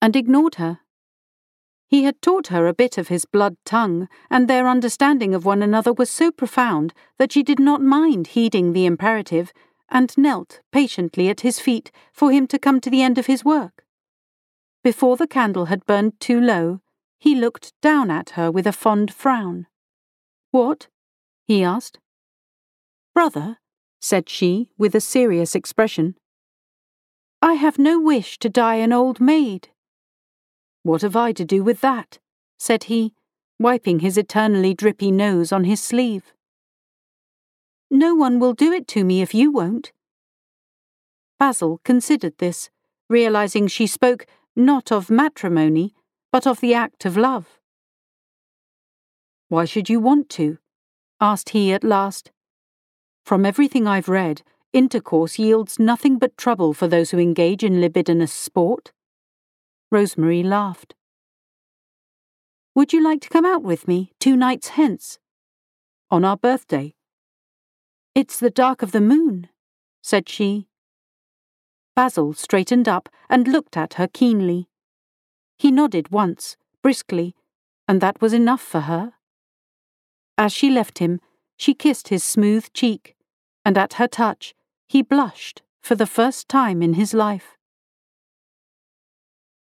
and 0.00 0.16
ignored 0.16 0.54
her. 0.54 0.80
He 1.86 2.04
had 2.04 2.20
taught 2.22 2.48
her 2.48 2.66
a 2.66 2.74
bit 2.74 2.98
of 2.98 3.08
his 3.08 3.24
blood 3.24 3.56
tongue, 3.64 4.08
and 4.30 4.48
their 4.48 4.66
understanding 4.66 5.34
of 5.34 5.44
one 5.44 5.62
another 5.62 5.92
was 5.92 6.10
so 6.10 6.30
profound 6.30 6.92
that 7.18 7.32
she 7.32 7.42
did 7.42 7.60
not 7.60 7.82
mind 7.82 8.28
heeding 8.28 8.72
the 8.72 8.86
imperative, 8.86 9.52
and 9.88 10.16
knelt 10.16 10.60
patiently 10.72 11.28
at 11.28 11.40
his 11.40 11.60
feet 11.60 11.92
for 12.12 12.32
him 12.32 12.46
to 12.48 12.58
come 12.58 12.80
to 12.80 12.90
the 12.90 13.02
end 13.02 13.18
of 13.18 13.26
his 13.26 13.44
work. 13.44 13.84
Before 14.82 15.16
the 15.16 15.26
candle 15.26 15.66
had 15.66 15.86
burned 15.86 16.18
too 16.20 16.40
low, 16.40 16.80
he 17.18 17.34
looked 17.34 17.72
down 17.80 18.10
at 18.10 18.30
her 18.30 18.50
with 18.50 18.66
a 18.66 18.72
fond 18.72 19.12
frown. 19.12 19.66
What? 20.50 20.88
he 21.46 21.62
asked. 21.62 21.98
Brother, 23.14 23.58
said 24.00 24.28
she, 24.28 24.70
with 24.76 24.94
a 24.94 25.00
serious 25.00 25.54
expression, 25.54 26.16
I 27.40 27.54
have 27.54 27.78
no 27.78 28.00
wish 28.00 28.38
to 28.38 28.48
die 28.48 28.76
an 28.76 28.92
old 28.92 29.20
maid. 29.20 29.68
What 30.84 31.00
have 31.00 31.16
I 31.16 31.32
to 31.32 31.44
do 31.46 31.64
with 31.64 31.80
that? 31.80 32.18
said 32.58 32.84
he, 32.84 33.14
wiping 33.58 34.00
his 34.00 34.18
eternally 34.18 34.74
drippy 34.74 35.10
nose 35.10 35.50
on 35.50 35.64
his 35.64 35.82
sleeve. 35.82 36.34
No 37.90 38.14
one 38.14 38.38
will 38.38 38.52
do 38.52 38.70
it 38.70 38.86
to 38.88 39.02
me 39.02 39.22
if 39.22 39.34
you 39.34 39.50
won't. 39.50 39.92
Basil 41.38 41.80
considered 41.84 42.36
this, 42.36 42.68
realizing 43.08 43.66
she 43.66 43.86
spoke 43.86 44.26
not 44.54 44.92
of 44.92 45.10
matrimony, 45.10 45.94
but 46.30 46.46
of 46.46 46.60
the 46.60 46.74
act 46.74 47.06
of 47.06 47.16
love. 47.16 47.58
Why 49.48 49.64
should 49.64 49.88
you 49.88 50.00
want 50.00 50.28
to? 50.30 50.58
asked 51.18 51.50
he 51.50 51.72
at 51.72 51.82
last. 51.82 52.30
From 53.24 53.46
everything 53.46 53.86
I've 53.86 54.08
read, 54.08 54.42
intercourse 54.74 55.38
yields 55.38 55.78
nothing 55.78 56.18
but 56.18 56.36
trouble 56.36 56.74
for 56.74 56.88
those 56.88 57.10
who 57.10 57.18
engage 57.18 57.64
in 57.64 57.80
libidinous 57.80 58.32
sport. 58.32 58.92
Rosemary 59.94 60.42
laughed. 60.42 60.96
Would 62.74 62.92
you 62.92 63.00
like 63.00 63.20
to 63.20 63.28
come 63.28 63.44
out 63.44 63.62
with 63.62 63.86
me 63.86 64.10
two 64.18 64.36
nights 64.36 64.70
hence? 64.70 65.20
On 66.10 66.24
our 66.24 66.36
birthday. 66.36 66.96
It's 68.12 68.40
the 68.40 68.50
dark 68.50 68.82
of 68.82 68.90
the 68.90 69.00
moon, 69.00 69.50
said 70.02 70.28
she. 70.28 70.66
Basil 71.94 72.32
straightened 72.32 72.88
up 72.88 73.08
and 73.30 73.46
looked 73.46 73.76
at 73.76 73.94
her 73.94 74.08
keenly. 74.08 74.68
He 75.58 75.70
nodded 75.70 76.10
once, 76.10 76.56
briskly, 76.82 77.36
and 77.86 78.00
that 78.00 78.20
was 78.20 78.32
enough 78.32 78.62
for 78.62 78.80
her. 78.80 79.12
As 80.36 80.52
she 80.52 80.70
left 80.70 80.98
him, 80.98 81.20
she 81.56 81.72
kissed 81.72 82.08
his 82.08 82.24
smooth 82.24 82.66
cheek, 82.72 83.14
and 83.64 83.78
at 83.78 83.92
her 83.92 84.08
touch, 84.08 84.56
he 84.88 85.02
blushed 85.02 85.62
for 85.80 85.94
the 85.94 86.12
first 86.18 86.48
time 86.48 86.82
in 86.82 86.94
his 86.94 87.14
life. 87.14 87.56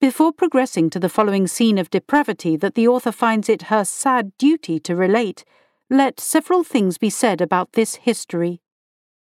Before 0.04 0.34
progressing 0.34 0.90
to 0.90 1.00
the 1.00 1.08
following 1.08 1.48
scene 1.48 1.78
of 1.78 1.90
depravity 1.90 2.58
that 2.58 2.76
the 2.76 2.90
author 2.90 3.14
finds 3.14 3.48
it 3.48 3.72
her 3.72 3.86
sad 3.86 4.38
duty 4.38 4.78
to 4.82 4.98
relate, 4.98 5.46
let 5.90 6.20
several 6.20 6.62
things 6.62 6.98
be 6.98 7.10
said 7.10 7.40
about 7.40 7.72
this 7.72 7.96
history. 7.96 8.60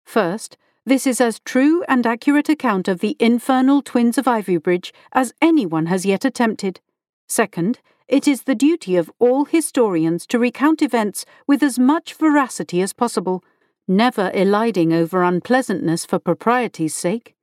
First, 0.03 0.57
this 0.85 1.07
is 1.07 1.21
as 1.21 1.39
true 1.45 1.83
and 1.87 2.05
accurate 2.05 2.49
account 2.49 2.89
of 2.89 2.99
the 2.99 3.15
infernal 3.17 3.81
twins 3.81 4.17
of 4.17 4.27
Ivybridge 4.27 4.91
as 5.13 5.33
anyone 5.41 5.85
has 5.85 6.05
yet 6.05 6.25
attempted. 6.25 6.81
Second, 7.29 7.79
it 8.09 8.27
is 8.27 8.41
the 8.41 8.53
duty 8.53 8.97
of 8.97 9.09
all 9.19 9.45
historians 9.45 10.27
to 10.27 10.37
recount 10.37 10.81
events 10.81 11.23
with 11.47 11.63
as 11.63 11.79
much 11.79 12.13
veracity 12.13 12.81
as 12.81 12.91
possible, 12.91 13.41
never 13.87 14.31
eliding 14.33 14.91
over 14.91 15.23
unpleasantness 15.23 16.03
for 16.05 16.19
propriety's 16.19 16.93
sake. 16.93 17.37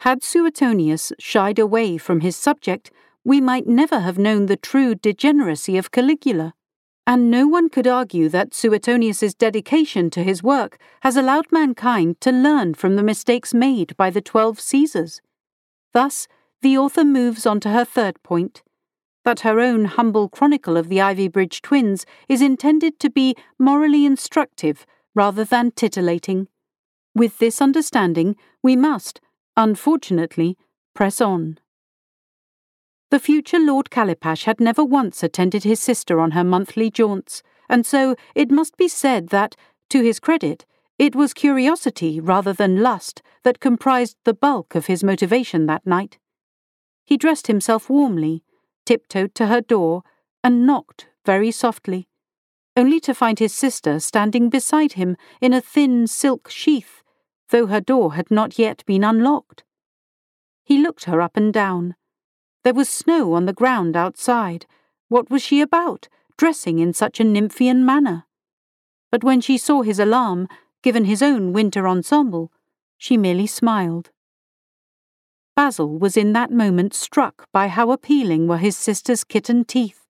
Had 0.00 0.22
Suetonius 0.22 1.12
shied 1.18 1.58
away 1.58 1.98
from 1.98 2.20
his 2.20 2.36
subject, 2.36 2.90
we 3.24 3.40
might 3.40 3.66
never 3.66 4.00
have 4.00 4.18
known 4.18 4.46
the 4.46 4.56
true 4.56 4.94
degeneracy 4.94 5.76
of 5.76 5.90
Caligula. 5.90 6.54
And 7.08 7.30
no 7.30 7.46
one 7.46 7.68
could 7.68 7.86
argue 7.86 8.28
that 8.28 8.52
Suetonius's 8.52 9.34
dedication 9.34 10.10
to 10.10 10.22
his 10.22 10.42
work 10.42 10.78
has 11.00 11.16
allowed 11.16 11.46
mankind 11.52 12.20
to 12.20 12.32
learn 12.32 12.74
from 12.74 12.96
the 12.96 13.02
mistakes 13.02 13.54
made 13.54 13.96
by 13.96 14.10
the 14.10 14.20
twelve 14.20 14.60
Caesars. 14.60 15.20
Thus, 15.92 16.26
the 16.62 16.76
author 16.76 17.04
moves 17.04 17.46
on 17.46 17.60
to 17.60 17.70
her 17.70 17.84
third 17.84 18.22
point 18.22 18.62
that 19.24 19.40
her 19.40 19.58
own 19.60 19.86
humble 19.86 20.28
chronicle 20.28 20.76
of 20.76 20.88
the 20.88 20.98
Ivybridge 20.98 21.60
twins 21.60 22.06
is 22.28 22.40
intended 22.40 23.00
to 23.00 23.10
be 23.10 23.34
morally 23.58 24.06
instructive 24.06 24.86
rather 25.14 25.44
than 25.44 25.72
titillating. 25.72 26.46
With 27.14 27.38
this 27.38 27.60
understanding, 27.60 28.36
we 28.62 28.76
must, 28.76 29.20
unfortunately, 29.56 30.56
press 30.94 31.20
on. 31.20 31.58
The 33.10 33.20
future 33.20 33.60
Lord 33.60 33.90
Calipash 33.90 34.44
had 34.44 34.60
never 34.60 34.84
once 34.84 35.22
attended 35.22 35.64
his 35.64 35.80
sister 35.80 36.18
on 36.20 36.32
her 36.32 36.44
monthly 36.44 36.90
jaunts, 36.90 37.42
and 37.68 37.86
so 37.86 38.16
it 38.34 38.50
must 38.50 38.76
be 38.76 38.88
said 38.88 39.28
that, 39.28 39.56
to 39.90 40.02
his 40.02 40.18
credit, 40.18 40.66
it 40.98 41.14
was 41.14 41.34
curiosity 41.34 42.18
rather 42.20 42.52
than 42.52 42.82
lust 42.82 43.22
that 43.44 43.60
comprised 43.60 44.16
the 44.24 44.34
bulk 44.34 44.74
of 44.74 44.86
his 44.86 45.04
motivation 45.04 45.66
that 45.66 45.86
night. 45.86 46.18
He 47.04 47.16
dressed 47.16 47.46
himself 47.46 47.88
warmly, 47.88 48.42
tiptoed 48.84 49.34
to 49.36 49.46
her 49.46 49.60
door, 49.60 50.02
and 50.42 50.66
knocked 50.66 51.08
very 51.24 51.50
softly, 51.50 52.08
only 52.76 52.98
to 53.00 53.14
find 53.14 53.38
his 53.38 53.54
sister 53.54 54.00
standing 54.00 54.50
beside 54.50 54.94
him 54.94 55.16
in 55.40 55.52
a 55.52 55.60
thin 55.60 56.06
silk 56.06 56.50
sheath, 56.50 57.02
though 57.50 57.66
her 57.66 57.80
door 57.80 58.14
had 58.14 58.30
not 58.30 58.58
yet 58.58 58.84
been 58.86 59.04
unlocked. 59.04 59.64
He 60.64 60.78
looked 60.78 61.04
her 61.04 61.20
up 61.20 61.36
and 61.36 61.52
down. 61.52 61.94
There 62.64 62.74
was 62.74 62.88
snow 62.88 63.34
on 63.34 63.46
the 63.46 63.52
ground 63.52 63.96
outside. 63.96 64.66
What 65.08 65.30
was 65.30 65.42
she 65.42 65.60
about, 65.60 66.08
dressing 66.36 66.80
in 66.80 66.92
such 66.92 67.20
a 67.20 67.24
nymphian 67.24 67.86
manner? 67.86 68.24
But 69.12 69.22
when 69.22 69.40
she 69.40 69.56
saw 69.56 69.82
his 69.82 70.00
alarm, 70.00 70.48
given 70.82 71.04
his 71.04 71.22
own 71.22 71.52
winter 71.52 71.86
ensemble, 71.86 72.50
she 72.98 73.16
merely 73.16 73.46
smiled. 73.46 74.10
Basil 75.54 75.98
was 75.98 76.16
in 76.16 76.32
that 76.32 76.50
moment 76.50 76.92
struck 76.92 77.46
by 77.52 77.68
how 77.68 77.90
appealing 77.90 78.46
were 78.46 78.58
his 78.58 78.76
sister's 78.76 79.24
kitten 79.24 79.64
teeth, 79.64 80.04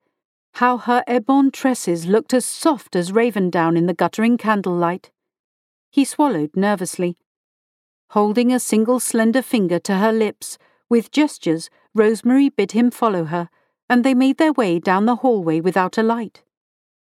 how 0.54 0.78
her 0.78 1.04
ebon 1.08 1.50
tresses 1.50 2.06
looked 2.06 2.34
as 2.34 2.44
soft 2.44 2.96
as 2.96 3.12
raven 3.12 3.50
down 3.50 3.76
in 3.76 3.86
the 3.86 3.94
guttering 3.94 4.38
candlelight. 4.38 5.10
He 5.90 6.04
swallowed 6.04 6.56
nervously. 6.56 7.18
Holding 8.10 8.52
a 8.52 8.60
single 8.60 9.00
slender 9.00 9.42
finger 9.42 9.78
to 9.80 9.96
her 9.96 10.12
lips, 10.12 10.58
with 10.88 11.10
gestures, 11.10 11.68
Rosemary 11.94 12.48
bid 12.48 12.72
him 12.72 12.90
follow 12.90 13.24
her, 13.24 13.50
and 13.88 14.04
they 14.04 14.14
made 14.14 14.38
their 14.38 14.52
way 14.52 14.78
down 14.78 15.06
the 15.06 15.16
hallway 15.16 15.60
without 15.60 15.98
a 15.98 16.02
light. 16.02 16.42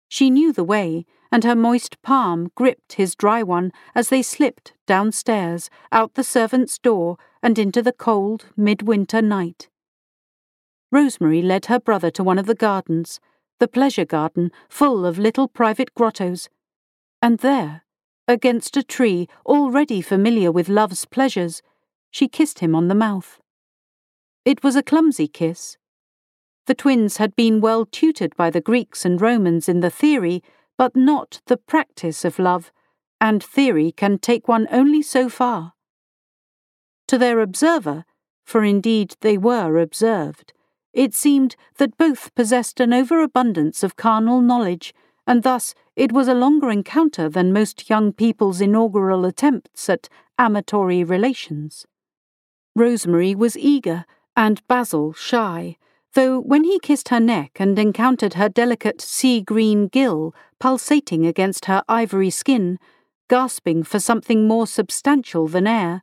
She 0.08 0.30
knew 0.30 0.52
the 0.52 0.64
way, 0.64 1.06
and 1.30 1.44
her 1.44 1.54
moist 1.54 2.02
palm 2.02 2.50
gripped 2.56 2.94
his 2.94 3.14
dry 3.14 3.42
one 3.42 3.72
as 3.94 4.08
they 4.08 4.22
slipped 4.22 4.72
downstairs, 4.86 5.70
out 5.92 6.14
the 6.14 6.24
servants' 6.24 6.78
door, 6.78 7.16
and 7.42 7.58
into 7.58 7.82
the 7.82 7.92
cold 7.92 8.46
midwinter 8.56 9.22
night. 9.22 9.68
Rosemary 10.90 11.42
led 11.42 11.66
her 11.66 11.78
brother 11.78 12.10
to 12.10 12.24
one 12.24 12.38
of 12.38 12.46
the 12.46 12.54
gardens, 12.54 13.20
the 13.60 13.68
pleasure 13.68 14.04
garden 14.04 14.50
full 14.68 15.06
of 15.06 15.18
little 15.18 15.46
private 15.46 15.94
grottos, 15.94 16.48
and 17.22 17.38
there, 17.38 17.82
against 18.30 18.76
a 18.76 18.82
tree 18.82 19.28
already 19.44 20.00
familiar 20.00 20.52
with 20.52 20.68
love's 20.68 21.04
pleasures, 21.04 21.62
she 22.10 22.28
kissed 22.28 22.60
him 22.60 22.74
on 22.74 22.88
the 22.88 22.94
mouth. 22.94 23.40
It 24.44 24.62
was 24.62 24.76
a 24.76 24.82
clumsy 24.82 25.26
kiss. 25.26 25.76
The 26.66 26.74
twins 26.74 27.16
had 27.16 27.34
been 27.34 27.60
well 27.60 27.84
tutored 27.84 28.36
by 28.36 28.50
the 28.50 28.60
Greeks 28.60 29.04
and 29.04 29.20
Romans 29.20 29.68
in 29.68 29.80
the 29.80 29.90
theory, 29.90 30.42
but 30.78 30.94
not 30.94 31.40
the 31.46 31.56
practice 31.56 32.24
of 32.24 32.38
love, 32.38 32.70
and 33.20 33.42
theory 33.42 33.90
can 33.90 34.18
take 34.18 34.46
one 34.46 34.68
only 34.70 35.02
so 35.02 35.28
far. 35.28 35.72
To 37.08 37.18
their 37.18 37.40
observer, 37.40 38.04
for 38.44 38.62
indeed 38.62 39.16
they 39.20 39.36
were 39.36 39.78
observed, 39.78 40.52
it 40.92 41.14
seemed 41.14 41.56
that 41.78 41.98
both 41.98 42.34
possessed 42.36 42.78
an 42.78 42.92
overabundance 42.92 43.82
of 43.82 43.96
carnal 43.96 44.40
knowledge, 44.40 44.94
and 45.26 45.42
thus 45.42 45.74
it 45.96 46.12
was 46.12 46.28
a 46.28 46.34
longer 46.34 46.70
encounter 46.70 47.28
than 47.28 47.52
most 47.52 47.90
young 47.90 48.12
people's 48.12 48.60
inaugural 48.60 49.24
attempts 49.24 49.88
at 49.88 50.08
amatory 50.38 51.04
relations. 51.04 51.86
Rosemary 52.76 53.34
was 53.34 53.58
eager, 53.58 54.04
and 54.36 54.66
Basil 54.68 55.12
shy, 55.12 55.76
though 56.14 56.40
when 56.40 56.64
he 56.64 56.78
kissed 56.78 57.08
her 57.08 57.20
neck 57.20 57.60
and 57.60 57.78
encountered 57.78 58.34
her 58.34 58.48
delicate 58.48 59.00
sea 59.00 59.40
green 59.40 59.88
gill 59.88 60.34
pulsating 60.58 61.26
against 61.26 61.66
her 61.66 61.82
ivory 61.88 62.30
skin, 62.30 62.78
gasping 63.28 63.82
for 63.82 63.98
something 63.98 64.46
more 64.46 64.66
substantial 64.66 65.46
than 65.46 65.66
air, 65.66 66.02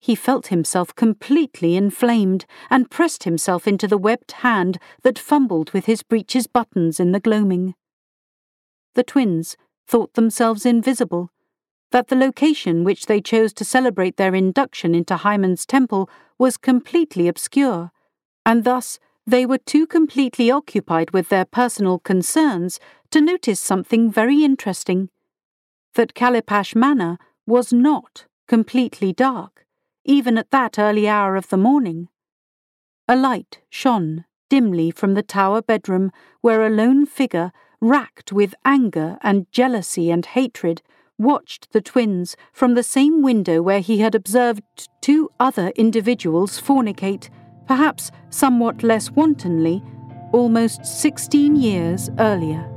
he 0.00 0.14
felt 0.14 0.48
himself 0.48 0.94
completely 0.94 1.76
inflamed 1.76 2.44
and 2.68 2.90
pressed 2.90 3.24
himself 3.24 3.68
into 3.68 3.86
the 3.86 3.98
webbed 3.98 4.32
hand 4.32 4.78
that 5.02 5.18
fumbled 5.18 5.70
with 5.70 5.86
his 5.86 6.02
breeches 6.02 6.46
buttons 6.46 6.98
in 6.98 7.12
the 7.12 7.20
gloaming. 7.20 7.74
The 8.94 9.02
twins 9.02 9.56
thought 9.86 10.14
themselves 10.14 10.66
invisible, 10.66 11.30
that 11.90 12.08
the 12.08 12.16
location 12.16 12.84
which 12.84 13.06
they 13.06 13.20
chose 13.20 13.52
to 13.54 13.64
celebrate 13.64 14.16
their 14.16 14.34
induction 14.34 14.94
into 14.94 15.16
Hymen's 15.16 15.66
temple 15.66 16.08
was 16.38 16.56
completely 16.56 17.28
obscure, 17.28 17.90
and 18.44 18.64
thus 18.64 18.98
they 19.26 19.46
were 19.46 19.58
too 19.58 19.86
completely 19.86 20.50
occupied 20.50 21.12
with 21.12 21.28
their 21.28 21.44
personal 21.44 21.98
concerns 21.98 22.80
to 23.10 23.20
notice 23.20 23.60
something 23.60 24.10
very 24.10 24.44
interesting 24.44 25.08
that 25.94 26.14
Calipash 26.14 26.74
Manor 26.74 27.18
was 27.46 27.72
not 27.72 28.24
completely 28.48 29.12
dark, 29.12 29.66
even 30.04 30.38
at 30.38 30.50
that 30.50 30.78
early 30.78 31.06
hour 31.06 31.36
of 31.36 31.48
the 31.48 31.56
morning. 31.56 32.08
A 33.06 33.16
light 33.16 33.60
shone 33.68 34.24
dimly 34.48 34.90
from 34.90 35.14
the 35.14 35.22
tower 35.22 35.62
bedroom 35.62 36.10
where 36.40 36.66
a 36.66 36.70
lone 36.70 37.06
figure, 37.06 37.52
racked 37.82 38.32
with 38.32 38.54
anger 38.64 39.18
and 39.22 39.50
jealousy 39.50 40.10
and 40.10 40.24
hatred, 40.24 40.80
watched 41.18 41.72
the 41.72 41.80
twins 41.82 42.36
from 42.52 42.74
the 42.74 42.82
same 42.82 43.22
window 43.22 43.60
where 43.60 43.80
he 43.80 43.98
had 43.98 44.14
observed 44.14 44.62
two 45.02 45.28
other 45.38 45.68
individuals 45.76 46.60
fornicate 46.60 47.28
perhaps 47.66 48.10
somewhat 48.30 48.82
less 48.82 49.10
wantonly, 49.10 49.82
almost 50.32 50.86
16 50.86 51.56
years 51.56 52.08
earlier. 52.18 52.68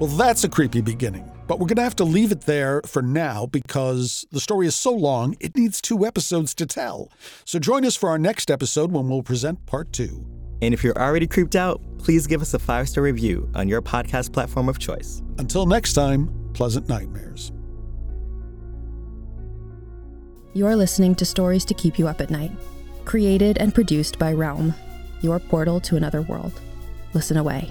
Well, 0.00 0.08
that's 0.08 0.44
a 0.44 0.48
creepy 0.48 0.80
beginning. 0.80 1.30
But 1.46 1.58
we're 1.58 1.66
going 1.66 1.76
to 1.76 1.82
have 1.82 1.96
to 1.96 2.04
leave 2.04 2.32
it 2.32 2.40
there 2.42 2.80
for 2.86 3.02
now 3.02 3.44
because 3.44 4.24
the 4.32 4.40
story 4.40 4.66
is 4.66 4.74
so 4.74 4.92
long, 4.92 5.36
it 5.40 5.54
needs 5.54 5.82
two 5.82 6.06
episodes 6.06 6.54
to 6.54 6.64
tell. 6.64 7.12
So 7.44 7.58
join 7.58 7.84
us 7.84 7.96
for 7.96 8.08
our 8.08 8.18
next 8.18 8.50
episode 8.50 8.92
when 8.92 9.10
we'll 9.10 9.22
present 9.22 9.66
part 9.66 9.92
two. 9.92 10.24
And 10.62 10.72
if 10.72 10.82
you're 10.82 10.96
already 10.96 11.26
creeped 11.26 11.54
out, 11.54 11.82
please 11.98 12.26
give 12.26 12.40
us 12.40 12.54
a 12.54 12.58
five 12.58 12.88
star 12.88 13.04
review 13.04 13.50
on 13.54 13.68
your 13.68 13.82
podcast 13.82 14.32
platform 14.32 14.70
of 14.70 14.78
choice. 14.78 15.20
Until 15.36 15.66
next 15.66 15.92
time, 15.92 16.30
pleasant 16.54 16.88
nightmares. 16.88 17.52
You're 20.54 20.76
listening 20.76 21.14
to 21.16 21.26
Stories 21.26 21.66
to 21.66 21.74
Keep 21.74 21.98
You 21.98 22.08
Up 22.08 22.22
at 22.22 22.30
Night, 22.30 22.52
created 23.04 23.58
and 23.58 23.74
produced 23.74 24.18
by 24.18 24.32
Realm, 24.32 24.74
your 25.20 25.38
portal 25.38 25.78
to 25.80 25.96
another 25.96 26.22
world. 26.22 26.58
Listen 27.12 27.36
away. 27.36 27.70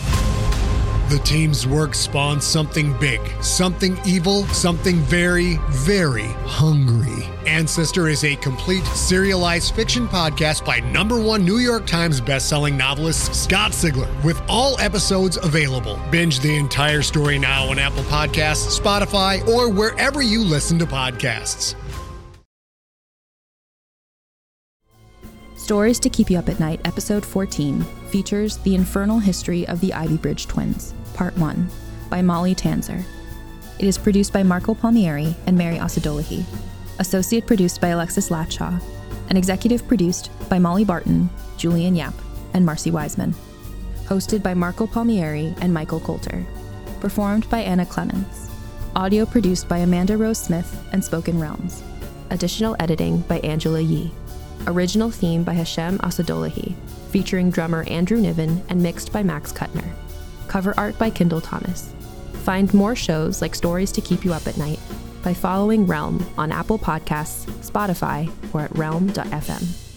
The 1.11 1.19
team's 1.19 1.67
work 1.67 1.93
spawned 1.93 2.41
something 2.41 2.97
big, 2.97 3.19
something 3.43 3.99
evil, 4.05 4.45
something 4.45 4.95
very, 4.95 5.57
very 5.67 6.27
hungry. 6.45 7.27
Ancestor 7.45 8.07
is 8.07 8.23
a 8.23 8.37
complete 8.37 8.85
serialized 8.85 9.75
fiction 9.75 10.07
podcast 10.07 10.63
by 10.63 10.79
number 10.79 11.19
one 11.19 11.43
New 11.43 11.57
York 11.57 11.85
Times 11.85 12.21
bestselling 12.21 12.77
novelist 12.77 13.35
Scott 13.35 13.73
Sigler, 13.73 14.07
with 14.23 14.41
all 14.47 14.79
episodes 14.79 15.35
available. 15.35 15.99
Binge 16.11 16.39
the 16.39 16.55
entire 16.55 17.01
story 17.01 17.37
now 17.37 17.69
on 17.69 17.77
Apple 17.77 18.03
Podcasts, 18.03 18.79
Spotify, 18.79 19.45
or 19.49 19.67
wherever 19.67 20.21
you 20.21 20.41
listen 20.41 20.79
to 20.79 20.85
podcasts. 20.85 21.75
Stories 25.57 25.99
to 25.99 26.09
Keep 26.09 26.29
You 26.29 26.39
Up 26.39 26.49
at 26.49 26.59
Night, 26.59 26.81
Episode 26.85 27.25
14, 27.25 27.83
features 28.09 28.57
The 28.57 28.75
Infernal 28.75 29.19
History 29.19 29.67
of 29.67 29.79
the 29.79 29.91
Ivybridge 29.91 30.47
Twins, 30.47 30.93
Part 31.21 31.37
1, 31.37 31.69
by 32.09 32.23
Molly 32.23 32.55
Tanzer. 32.55 33.03
It 33.77 33.85
is 33.85 33.95
produced 33.95 34.33
by 34.33 34.41
Marco 34.41 34.73
Palmieri 34.73 35.35
and 35.45 35.55
Mary 35.55 35.77
Osadolahi, 35.77 36.43
associate 36.97 37.45
produced 37.45 37.79
by 37.79 37.89
Alexis 37.89 38.29
Latshaw, 38.29 38.81
and 39.29 39.37
executive 39.37 39.87
produced 39.87 40.31
by 40.49 40.57
Molly 40.57 40.83
Barton, 40.83 41.29
Julian 41.57 41.95
Yap, 41.95 42.15
and 42.55 42.65
Marcy 42.65 42.89
Wiseman. 42.89 43.35
Hosted 44.05 44.41
by 44.41 44.55
Marco 44.55 44.87
Palmieri 44.87 45.53
and 45.61 45.71
Michael 45.71 45.99
Coulter. 45.99 46.43
Performed 46.99 47.47
by 47.51 47.59
Ana 47.59 47.85
Clements. 47.85 48.49
Audio 48.95 49.23
produced 49.23 49.69
by 49.69 49.77
Amanda 49.77 50.17
Rose 50.17 50.39
Smith 50.39 50.83
and 50.91 51.05
Spoken 51.05 51.39
Realms. 51.39 51.83
Additional 52.31 52.75
editing 52.79 53.19
by 53.19 53.37
Angela 53.41 53.79
Yee. 53.79 54.11
Original 54.65 55.11
theme 55.11 55.43
by 55.43 55.53
Hashem 55.53 55.99
Asadolahi, 55.99 56.73
featuring 57.11 57.51
drummer 57.51 57.83
Andrew 57.83 58.17
Niven 58.17 58.63
and 58.69 58.81
mixed 58.81 59.13
by 59.13 59.21
Max 59.21 59.53
Kuttner. 59.53 60.00
Cover 60.51 60.73
art 60.75 60.97
by 60.99 61.09
Kendall 61.09 61.39
Thomas. 61.39 61.93
Find 62.43 62.73
more 62.73 62.93
shows 62.93 63.41
like 63.41 63.55
Stories 63.55 63.89
to 63.93 64.01
Keep 64.01 64.25
You 64.25 64.33
Up 64.33 64.45
at 64.47 64.57
Night 64.57 64.81
by 65.23 65.33
following 65.33 65.87
Realm 65.87 66.25
on 66.37 66.51
Apple 66.51 66.77
Podcasts, 66.77 67.45
Spotify, 67.61 68.29
or 68.53 68.59
at 68.59 68.77
realm.fm. 68.77 69.90